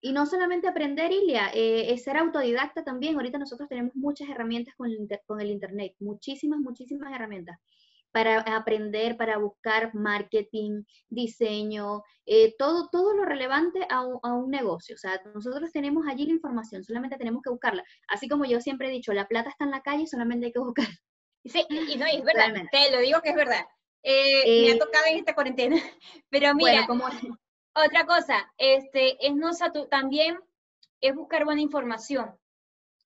[0.00, 3.14] Y no solamente aprender, Ilia, eh, es ser autodidacta también.
[3.14, 7.58] Ahorita nosotros tenemos muchas herramientas con el, con el Internet, muchísimas, muchísimas herramientas
[8.12, 14.94] para aprender, para buscar marketing, diseño, eh, todo, todo lo relevante a un, negocio.
[14.94, 17.82] O sea, nosotros tenemos allí la información, solamente tenemos que buscarla.
[18.08, 20.58] Así como yo siempre he dicho, la plata está en la calle, solamente hay que
[20.58, 20.94] buscarla.
[21.44, 23.64] Sí, y no, es verdad, te lo digo que es verdad.
[24.02, 25.76] Eh, me ha eh, tocado en esta cuarentena.
[26.30, 27.04] Pero mira, como...
[27.74, 29.50] otra cosa, este, es no
[29.88, 30.38] también
[31.00, 32.36] es buscar buena información.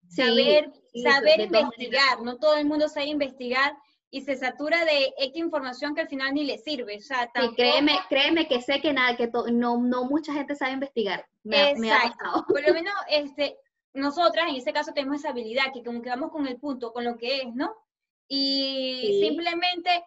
[0.09, 0.71] saber,
[1.03, 3.77] saber investigar, no todo el mundo sabe investigar
[4.11, 6.97] y se satura de X información que al final ni le sirve.
[6.97, 11.27] O sea, créeme, créeme que sé que nada, que no, no mucha gente sabe investigar.
[11.43, 12.45] Me, me ha pasado.
[12.47, 13.59] Por lo menos este,
[13.97, 17.17] nosotras en este caso tenemos esa habilidad, que como quedamos con el punto, con lo
[17.17, 17.75] que es, ¿no?
[18.29, 20.05] Y simplemente,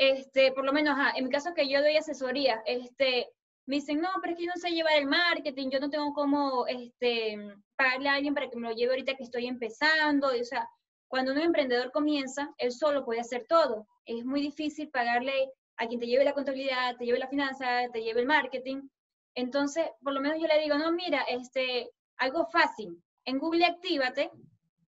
[0.00, 3.28] este, por lo menos en mi caso que yo doy asesoría, este,
[3.66, 6.14] me dicen, no, pero es que yo no sé llevar el marketing, yo no tengo
[6.14, 7.36] cómo este,
[7.76, 10.66] pagarle a alguien para que me lo lleve ahorita que estoy empezando, y, o sea,
[11.06, 13.86] cuando un emprendedor comienza, él solo puede hacer todo.
[14.06, 18.02] Es muy difícil pagarle a quien te lleve la contabilidad, te lleve la finanza, te
[18.02, 18.88] lleve el marketing.
[19.34, 23.02] Entonces, por lo menos yo le digo, no, mira, este, algo fácil.
[23.26, 24.30] En Google Actívate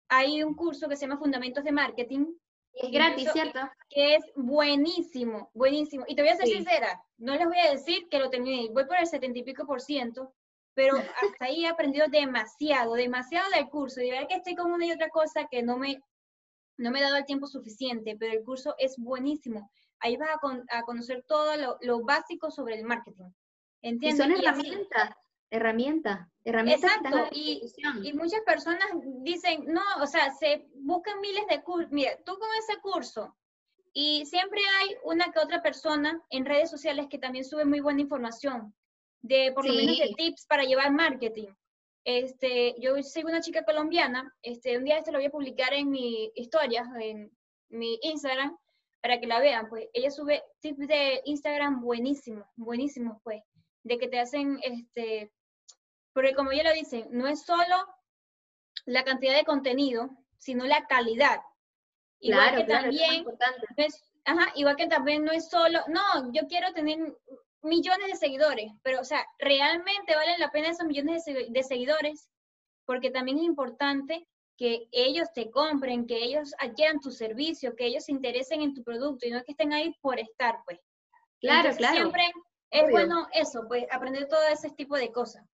[0.07, 2.27] hay un curso que se llama Fundamentos de Marketing.
[2.73, 3.59] Es gratis, ¿cierto?
[3.89, 6.05] Que es buenísimo, buenísimo.
[6.07, 8.85] Y te voy a ser sincera, no les voy a decir que lo terminé, voy
[8.85, 10.33] por el setenta y pico por ciento,
[10.73, 10.93] pero
[11.37, 14.01] hasta ahí he aprendido demasiado, demasiado del curso.
[14.01, 16.01] Y verdad que estoy con una y otra cosa que no me
[16.79, 19.69] no me he dado el tiempo suficiente, pero el curso es buenísimo.
[19.99, 20.29] Ahí vas
[20.69, 23.31] a, conocer todo lo, básico sobre el marketing.
[23.81, 24.25] ¿Entiendes?
[24.25, 25.11] Y son herramientas,
[25.51, 26.91] herramientas, herramientas.
[26.91, 27.61] Exacto, y,
[28.03, 28.87] y, muchas personas
[29.23, 31.91] dicen, no, o sea, se buscan miles de cursos.
[31.91, 33.35] Mira, tú con ese curso,
[33.93, 38.01] y siempre hay una que otra persona en redes sociales que también sube muy buena
[38.01, 38.73] información,
[39.21, 41.49] de por lo menos de tips para llevar marketing.
[42.05, 45.89] Este, yo soy una chica colombiana, este, un día esto lo voy a publicar en
[45.89, 47.31] mi historia, en
[47.69, 48.57] mi Instagram,
[49.01, 53.41] para que la vean, pues ella sube tips de Instagram buenísimos, buenísimos, pues,
[53.83, 55.31] de que te hacen, este,
[56.13, 57.75] porque como ella lo dice, no es solo
[58.85, 61.41] la cantidad de contenido, sino la calidad.
[62.19, 63.25] Igual que también,
[64.25, 66.99] ajá, igual que también no es solo, no, yo quiero tener
[67.61, 72.29] millones de seguidores, pero o sea, realmente valen la pena esos millones de, seguidores,
[72.85, 78.05] porque también es importante que ellos te compren, que ellos adquieran tu servicio, que ellos
[78.05, 80.79] se interesen en tu producto y no que estén ahí por estar, pues.
[81.39, 81.95] Claro, claro.
[81.95, 82.31] Siempre
[82.69, 85.45] es bueno eso, pues aprender todo ese tipo de cosas.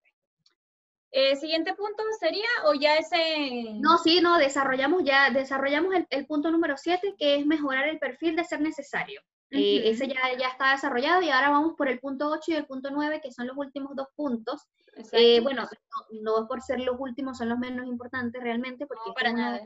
[1.18, 3.72] Eh, siguiente punto sería, o ya ese...
[3.76, 8.00] No, sí, no, desarrollamos ya, desarrollamos el, el punto número 7, que es mejorar el
[8.00, 9.22] perfil de ser necesario.
[9.52, 12.66] Eh, ese ya, ya está desarrollado y ahora vamos por el punto 8 y el
[12.66, 14.68] punto 9, que son los últimos dos puntos.
[15.14, 19.32] Eh, bueno, no, no, por ser los últimos, son los menos importantes realmente, porque para
[19.32, 19.62] nada.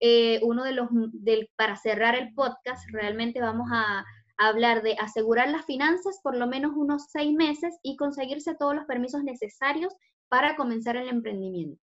[0.00, 4.04] Eh, uno de los, del, para cerrar el podcast, realmente vamos a,
[4.40, 8.84] hablar de asegurar las finanzas por lo menos unos seis meses y conseguirse todos los
[8.84, 9.92] permisos necesarios
[10.28, 11.80] para comenzar el emprendimiento.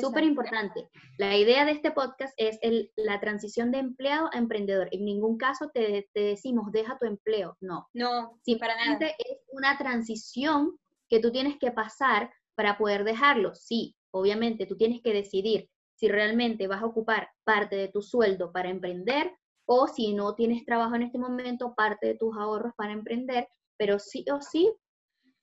[0.00, 0.88] Súper importante.
[1.16, 4.88] La idea de este podcast es el, la transición de empleado a emprendedor.
[4.90, 7.56] En ningún caso te, decimos, deja tu empleo.
[7.60, 7.88] No.
[7.94, 10.76] No, Simplemente es una transición
[11.08, 13.54] que tú tienes que pasar para poder dejarlo.
[13.54, 18.52] Sí, obviamente tú tienes que decidir si realmente vas a ocupar parte de tu sueldo
[18.52, 19.32] para emprender
[19.66, 23.98] o si no tienes trabajo en este momento, parte de tus ahorros para emprender, pero
[23.98, 24.72] sí o sí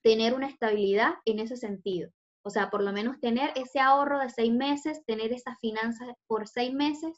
[0.02, 2.10] tener una estabilidad en ese sentido.
[2.46, 6.48] O sea, por lo menos tener ese ahorro de seis meses, tener esas finanzas por
[6.48, 7.18] seis meses.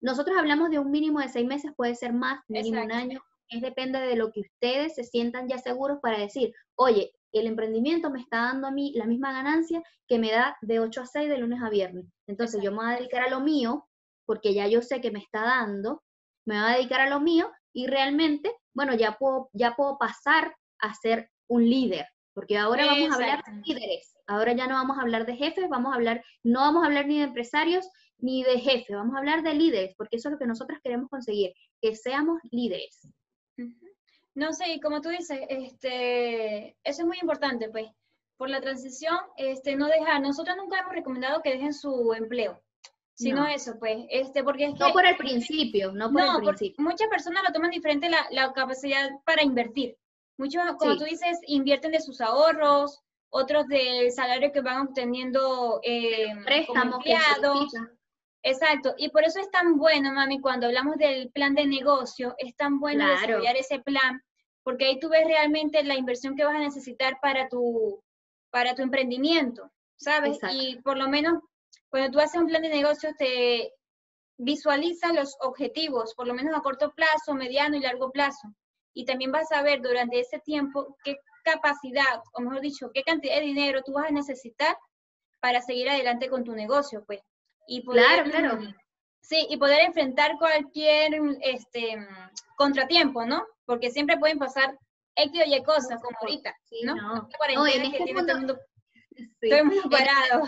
[0.00, 3.20] Nosotros hablamos de un mínimo de seis meses, puede ser más, mínimo un año.
[3.48, 8.10] Es depende de lo que ustedes se sientan ya seguros para decir, oye, el emprendimiento
[8.10, 11.28] me está dando a mí la misma ganancia que me da de 8 a 6
[11.28, 12.06] de lunes a viernes.
[12.28, 13.88] Entonces yo me voy a dedicar a lo mío,
[14.24, 16.02] porque ya yo sé que me está dando,
[16.46, 20.54] me voy a dedicar a lo mío y realmente, bueno, ya puedo, ya puedo pasar
[20.80, 24.14] a ser un líder, porque ahora vamos a hablar de líderes.
[24.30, 27.08] Ahora ya no vamos a hablar de jefes, vamos a hablar, no vamos a hablar
[27.08, 30.38] ni de empresarios ni de jefes, vamos a hablar de líderes, porque eso es lo
[30.38, 33.08] que nosotros queremos conseguir, que seamos líderes.
[34.36, 37.88] No sé, y como tú dices, este, eso es muy importante, pues,
[38.36, 42.62] por la transición, este, no dejar, nosotros nunca hemos recomendado que dejen su empleo,
[43.14, 44.78] sino eso, pues, este, porque es que...
[44.78, 46.84] No por el principio, no por el principio.
[46.84, 49.96] Muchas personas lo toman diferente la, la capacidad para invertir.
[50.38, 56.34] Muchos, como tú dices, invierten de sus ahorros, otros del salario que van obteniendo eh,
[56.44, 57.04] préstamos,
[58.42, 62.56] Exacto, y por eso es tan bueno, mami, cuando hablamos del plan de negocio, es
[62.56, 64.22] tan bueno desarrollar ese plan,
[64.62, 68.02] porque ahí tú ves realmente la inversión que vas a necesitar para tu,
[68.50, 70.38] para tu emprendimiento, ¿sabes?
[70.52, 71.40] Y por lo menos
[71.90, 73.74] cuando tú haces un plan de negocio te
[74.38, 78.48] visualiza los objetivos, por lo menos a corto plazo, mediano y largo plazo.
[78.94, 83.36] Y también vas a ver durante ese tiempo qué capacidad, o mejor dicho, qué cantidad
[83.36, 84.76] de dinero tú vas a necesitar
[85.40, 87.20] para seguir adelante con tu negocio, pues.
[87.66, 88.74] Y poder, claro, claro.
[89.22, 91.96] Sí, y poder enfrentar cualquier este,
[92.56, 93.46] contratiempo, ¿no?
[93.64, 94.76] Porque siempre pueden pasar
[95.14, 96.94] X o Y cosas, como ahorita, ¿no?
[96.94, 97.28] no.
[97.66, 98.58] en este mundo,
[99.42, 100.44] estoy muy parado.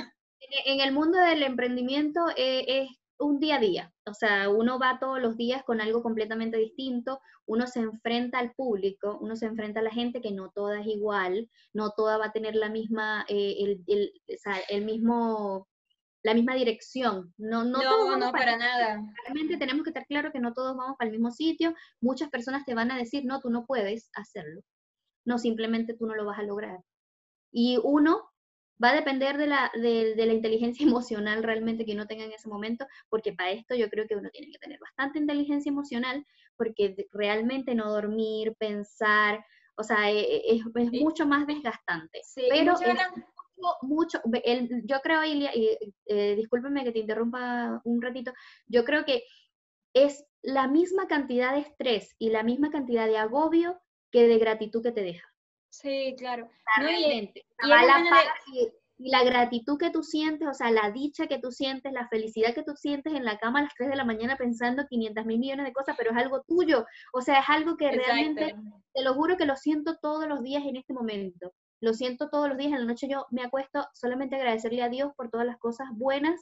[0.64, 4.98] En, el mundo del emprendimiento eh, es un día a día, o sea, uno va
[4.98, 9.80] todos los días con algo completamente distinto, uno se enfrenta al público, uno se enfrenta
[9.80, 13.24] a la gente que no toda es igual, no toda va a tener la misma,
[13.28, 15.68] eh, el, el, o sea, el mismo
[16.24, 17.34] la misma dirección.
[17.36, 19.02] No, no, no, no para, nada.
[19.24, 21.74] Realmente tenemos que estar claro que no todos vamos para el mismo sitio.
[22.00, 24.62] Muchas personas te van a decir, no, tú no puedes hacerlo.
[25.24, 26.78] No, simplemente tú no lo vas a lograr.
[27.52, 28.31] Y uno
[28.82, 32.48] va a depender de la, de, la inteligencia emocional realmente que uno tenga en ese
[32.48, 36.24] momento, porque para esto yo creo que uno tiene que tener bastante inteligencia emocional,
[36.56, 39.44] porque realmente no dormir, pensar,
[39.76, 42.20] o sea, e, e, es, mucho más desgastante.
[42.50, 42.98] pero es
[43.82, 48.32] mucho, el, yo creo, Ilia, y eh, discúlpeme que te interrumpa un ratito,
[48.66, 49.22] yo creo que
[49.94, 54.82] es la misma cantidad de estrés y la misma cantidad de agobio que de gratitud
[54.82, 55.31] que te deja.
[55.72, 56.48] Sí, claro.
[56.76, 57.44] Realmente.
[58.52, 62.54] y, la gratitud que tú sientes, o sea, la dicha que tú sientes, la felicidad
[62.54, 65.40] que tú sientes en la cama a las 3 de la mañana pensando 500 mil
[65.40, 66.86] millones de cosas, pero es algo tuyo.
[67.12, 68.54] O sea, es algo que realmente,
[68.94, 71.52] te lo juro que lo siento todos los días en este momento.
[71.80, 72.72] Lo siento todos los días.
[72.72, 76.40] En la noche yo me acuesto solamente agradecerle a Dios por todas las cosas buenas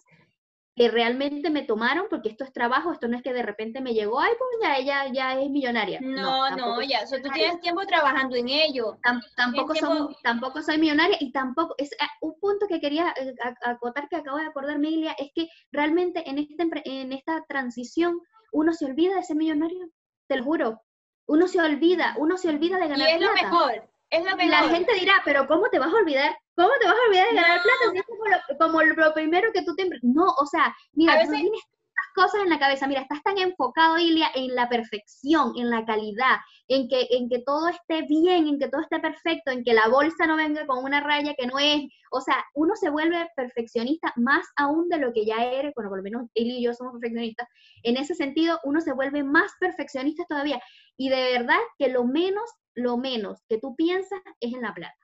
[0.81, 3.93] que realmente me tomaron, porque esto es trabajo, esto no es que de repente me
[3.93, 6.01] llegó, ay, pues ya ella ya es millonaria.
[6.01, 8.99] No, no, ya, o sea, tú tienes tiempo trabajando en ello.
[9.37, 9.75] tampoco,
[10.23, 14.39] tampoco soy millonaria y tampoco, es ah, un punto que quería eh, acotar que acabo
[14.39, 18.19] de acordarme, Ilia, es que realmente en, este, en esta transición
[18.51, 19.87] uno se olvida de ser millonario,
[20.29, 20.81] te lo juro.
[21.27, 24.51] Uno se olvida, uno se olvida de ganar y es lo mejor, es lo mejor.
[24.51, 27.35] La gente dirá, pero ¿cómo te vas a olvidar ¿Cómo te vas a olvidar de
[27.37, 27.91] ganar plata?
[27.91, 29.89] Si es como lo, como lo, primero que tú te...
[30.03, 33.97] No, o sea, mira, tú tienes tantas cosas en la cabeza, mira, estás tan enfocado,
[33.97, 36.37] Ilia, en la perfección, en la calidad,
[36.69, 39.89] en que, en que todo esté bien, en que todo esté perfecto, en que la
[39.89, 44.13] bolsa no venga con una raya que no es, o sea, uno se vuelve perfeccionista
[44.17, 46.93] más aún de lo que ya eres, bueno, por lo menos él y yo somos
[46.93, 47.49] perfeccionistas,
[47.85, 50.61] en ese sentido uno se vuelve más perfeccionista todavía,
[50.99, 54.95] y de verdad que lo menos, lo menos que tú piensas es en la plata.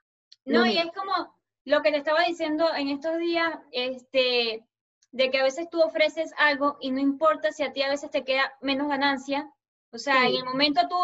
[0.44, 1.35] No, y es como,
[1.66, 4.64] lo que te estaba diciendo en estos días, este,
[5.10, 8.10] de que a veces tú ofreces algo y no importa si a ti a veces
[8.10, 9.50] te queda menos ganancia,
[9.90, 10.96] o sea, en el momento tú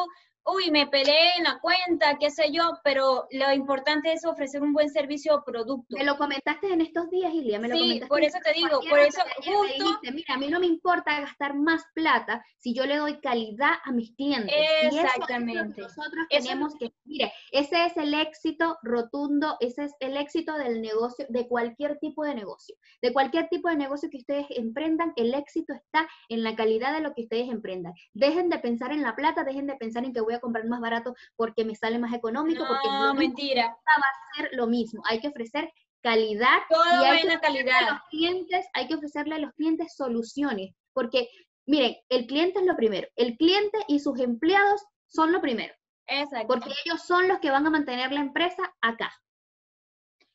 [0.44, 4.72] uy, me peleé en la cuenta, qué sé yo, pero lo importante es ofrecer un
[4.72, 5.96] buen servicio o producto.
[5.96, 8.98] Me lo comentaste en estos días, Ilia, me lo sí, por eso te digo, por
[8.98, 10.00] eso justo...
[10.12, 13.92] mira, a mí no me importa gastar más plata si yo le doy calidad a
[13.92, 14.54] mis clientes.
[14.82, 15.80] Exactamente.
[15.80, 21.26] nosotros tenemos que, mire, ese es el éxito rotundo, ese es el éxito del negocio,
[21.28, 22.76] de cualquier tipo de negocio.
[23.00, 27.00] De cualquier tipo de negocio que ustedes emprendan, el éxito está en la calidad de
[27.00, 27.94] lo que ustedes emprendan.
[28.12, 30.80] Dejen de pensar en la plata, dejen de pensar en que voy a comprar más
[30.80, 33.68] barato porque me sale más económico, porque no, mentira.
[33.68, 35.02] va a ser lo mismo.
[35.06, 35.72] Hay que ofrecer
[36.02, 37.88] calidad y hay que calidad.
[37.88, 41.28] A los clientes, hay que ofrecerle a los clientes soluciones, porque
[41.66, 43.08] miren, el cliente es lo primero.
[43.16, 45.74] El cliente y sus empleados son lo primero.
[46.06, 46.48] Exacto.
[46.48, 49.12] Porque ellos son los que van a mantener la empresa acá.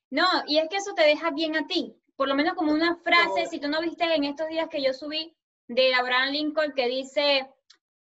[0.09, 1.95] No, y es que eso te deja bien a ti.
[2.15, 4.93] Por lo menos como una frase, si tú no viste en estos días que yo
[4.93, 5.35] subí
[5.67, 7.47] de Abraham Lincoln que dice,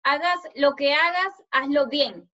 [0.06, 2.30] hagas lo que hagas, hazlo bien.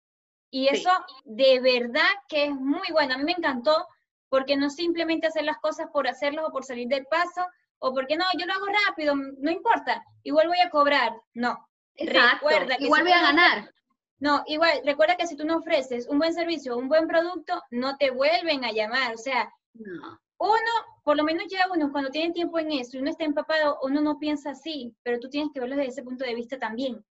[0.49, 0.89] Y eso
[1.23, 3.13] de verdad que es muy bueno.
[3.13, 3.87] A mí me encantó
[4.27, 7.45] porque no simplemente hacer las cosas por hacerlos o por salir del paso,
[7.77, 11.13] o porque no, yo lo hago rápido, no importa, igual voy a cobrar.
[11.33, 11.57] No.
[11.95, 13.71] recuerda que igual voy a ganar.
[14.17, 17.95] No, igual, recuerda que si tú no ofreces un buen servicio, un buen producto, no
[17.97, 19.13] te vuelven a llamar.
[19.13, 20.71] O sea, uno,
[21.03, 24.01] por lo menos ya uno, cuando tiene tiempo en eso y uno está empapado, uno
[24.01, 27.05] no piensa así, pero tú tienes que verlo desde ese punto de vista también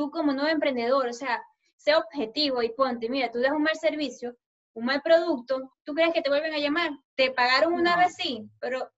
[0.00, 1.44] tú como nuevo emprendedor, o sea,
[1.76, 4.34] sé objetivo y ponte, mira, tú das un mal servicio,
[4.72, 6.90] un mal producto, ¿tú crees que te vuelven a llamar?
[7.16, 8.90] Te pagaron una vez sí, pero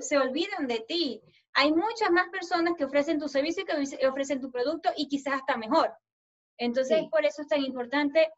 [0.00, 1.22] se olvidan de ti.
[1.54, 5.34] Hay muchas más personas que ofrecen tu servicio y que ofrecen tu producto y quizás
[5.34, 5.92] hasta mejor.
[6.56, 8.28] Entonces, por eso es tan importante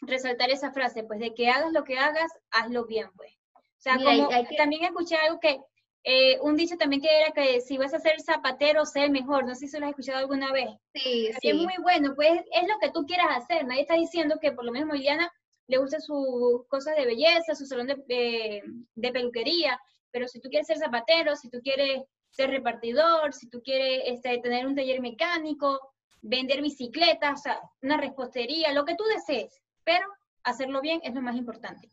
[0.00, 3.32] resaltar esa frase, pues de que hagas lo que hagas, hazlo bien, pues.
[3.54, 5.60] O sea, como también escuché algo que
[6.04, 9.46] eh, un dicho también que era que si vas a ser zapatero, sé mejor.
[9.46, 10.68] No sé si lo has escuchado alguna vez.
[10.92, 11.48] Sí, sí.
[11.48, 13.66] Es muy bueno, pues es lo que tú quieras hacer.
[13.66, 15.32] Nadie está diciendo que por lo menos Moiliana
[15.66, 18.62] le gusta sus cosas de belleza, su salón de,
[18.94, 19.80] de, peluquería,
[20.10, 24.38] pero si tú quieres ser zapatero, si tú quieres ser repartidor, si tú quieres este,
[24.38, 30.06] tener un taller mecánico, vender bicicletas, o sea, una repostería, lo que tú desees, pero
[30.42, 31.90] hacerlo bien es lo más importante.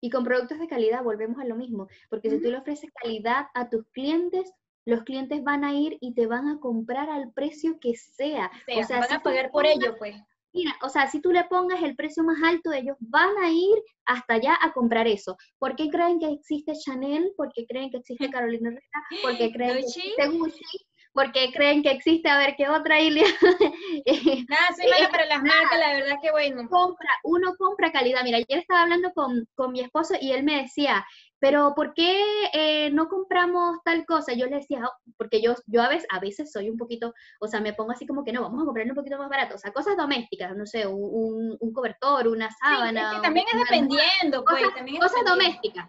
[0.00, 3.46] Y con productos de calidad volvemos a lo mismo, porque si tú le ofreces calidad
[3.54, 4.52] a tus clientes,
[4.86, 8.50] los clientes van a ir y te van a comprar al precio que sea.
[8.74, 10.16] o sea, van a pagar por ello, pues.
[10.52, 13.82] Mira, o sea, si tú le pongas el precio más alto, ellos van a ir
[14.04, 15.36] hasta allá a comprar eso.
[15.58, 17.32] ¿Por qué creen que existe Chanel?
[17.36, 19.22] ¿Por qué creen que existe Carolina Herrera?
[19.22, 20.86] ¿Por qué creen que existe Gucci?
[21.12, 23.24] Porque creen que existe, a ver qué otra Ilia.
[24.48, 26.68] Nada, soy mala para las marcas, la verdad que bueno.
[26.68, 28.22] Compra, uno compra calidad.
[28.22, 31.04] Mira, ayer estaba hablando con, con mi esposo y él me decía,
[31.40, 34.34] pero ¿por qué eh, no compramos tal cosa?
[34.34, 37.48] Yo le decía, oh, porque yo, yo a, veces, a veces soy un poquito, o
[37.48, 39.58] sea, me pongo así como que no, vamos a comprar un poquito más barato, o
[39.58, 43.14] sea, cosas domésticas, no sé, un, un cobertor, una sábana.
[43.14, 44.62] Sí, también es dependiendo, pues.
[44.62, 45.88] Cosas, también cosas domésticas.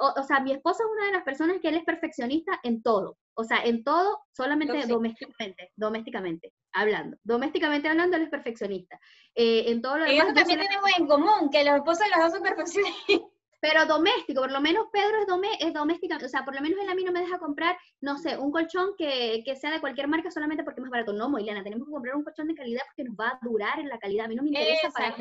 [0.00, 3.18] O, sea, mi esposo es una de las personas que él es perfeccionista en todo.
[3.34, 7.16] O sea, en todo, solamente domésticamente, domésticamente hablando.
[7.22, 8.98] Domésticamente hablando, él es perfeccionista.
[9.34, 10.24] Eh, en todo lo demás.
[10.24, 13.29] Eso también tenemos en común, que los esposos de los dos son perfeccionistas
[13.60, 16.78] pero doméstico, por lo menos Pedro es, domé, es doméstica, o sea, por lo menos
[16.80, 19.80] él a mí no me deja comprar, no sé, un colchón que, que sea de
[19.80, 21.12] cualquier marca solamente porque es más barato.
[21.12, 23.88] No, Moiliana, tenemos que comprar un colchón de calidad porque nos va a durar en
[23.88, 24.24] la calidad.
[24.24, 25.14] A mí no me interesa para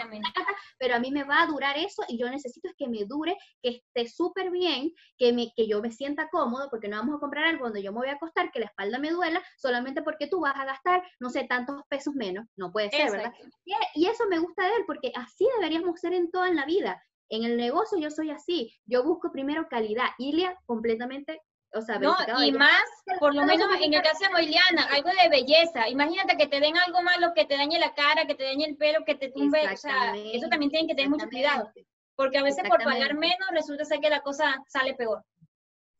[0.78, 3.38] pero a mí me va a durar eso y yo necesito es que me dure,
[3.62, 7.20] que esté súper bien, que, me, que yo me sienta cómodo, porque no vamos a
[7.20, 10.28] comprar algo donde yo me voy a acostar, que la espalda me duela, solamente porque
[10.28, 12.48] tú vas a gastar, no sé, tantos pesos menos.
[12.56, 13.34] No puede ser, ¿verdad?
[13.66, 16.66] Y, y eso me gusta de él, porque así deberíamos ser en toda en la
[16.66, 20.08] vida en el negocio yo soy así, yo busco primero calidad.
[20.18, 21.42] Ilia completamente,
[21.74, 22.84] o sea, no, y más,
[23.20, 25.88] por lo menos en el caso de Moiliana, algo de belleza.
[25.88, 28.78] Imagínate que te den algo malo, que te dañe la cara, que te dañe el
[28.78, 31.72] pelo, que te tumbe, o sea, eso también tienen que tener mucho cuidado,
[32.16, 35.24] porque a veces por pagar menos resulta ser que la cosa sale peor.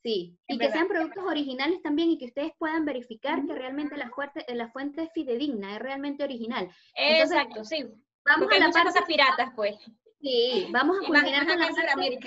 [0.02, 4.10] Sí, y que sean productos originales también y que ustedes puedan verificar que realmente la
[4.10, 6.70] fuente, la fuente es fidedigna, es realmente original.
[6.96, 7.86] Exacto, sí.
[8.26, 9.76] Vamos a la parte, cosas piratas, pues.
[10.22, 12.20] Sí, vamos a culminar con la parte,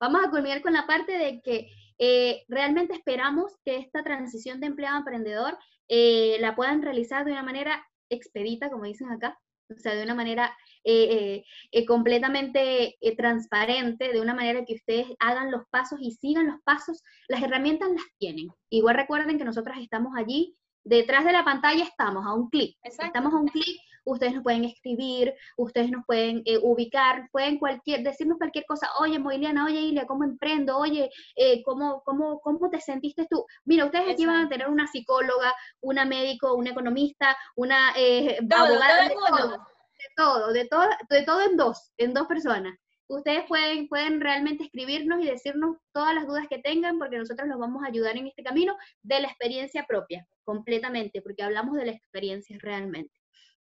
[0.00, 4.66] vamos a culminar con la parte de que eh, realmente esperamos que esta transición de
[4.66, 5.58] empleado a emprendedor
[5.88, 9.38] eh, la puedan realizar de una manera expedita, como dicen acá,
[9.70, 10.54] o sea, de una manera
[10.84, 11.44] eh,
[11.86, 17.02] completamente transparente, de una manera que ustedes hagan los pasos y sigan los pasos.
[17.28, 18.48] Las herramientas las tienen.
[18.70, 22.76] Igual recuerden que nosotros estamos allí, detrás de la pantalla estamos a un clic.
[22.82, 23.78] Estamos a un clic
[24.10, 29.18] ustedes nos pueden escribir, ustedes nos pueden eh, ubicar, pueden cualquier, decirnos cualquier cosa, oye
[29.18, 30.78] Moiliana, oye Ilia, ¿cómo emprendo?
[30.78, 33.44] Oye, eh, ¿cómo, cómo, ¿cómo te sentiste tú?
[33.64, 39.14] Mira, ustedes aquí van a tener una psicóloga, una médico, un economista, una abogada, de,
[39.14, 42.78] todo, de todo, de todo, de todo en dos, en dos personas
[43.08, 47.58] ustedes pueden, pueden realmente escribirnos y decirnos todas las dudas que tengan, porque nosotros los
[47.58, 51.92] vamos a ayudar en este camino de la experiencia propia, completamente, porque hablamos de la
[51.92, 53.17] experiencia realmente.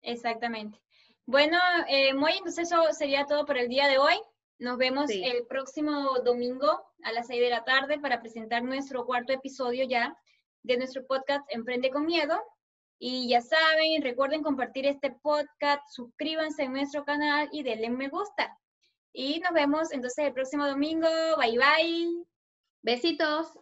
[0.02, 0.80] Exactamente.
[1.26, 4.20] Bueno, eh, muy, entonces eso sería todo por el día de hoy.
[4.58, 9.32] Nos vemos el próximo domingo a las 6 de la tarde para presentar nuestro cuarto
[9.32, 10.14] episodio ya
[10.62, 12.38] de nuestro podcast Emprende con Miedo.
[12.98, 18.58] Y ya saben, recuerden compartir este podcast, suscríbanse en nuestro canal y denle me gusta.
[19.12, 21.08] Y nos vemos entonces el próximo domingo.
[21.38, 22.24] Bye bye.
[22.82, 23.58] Besitos.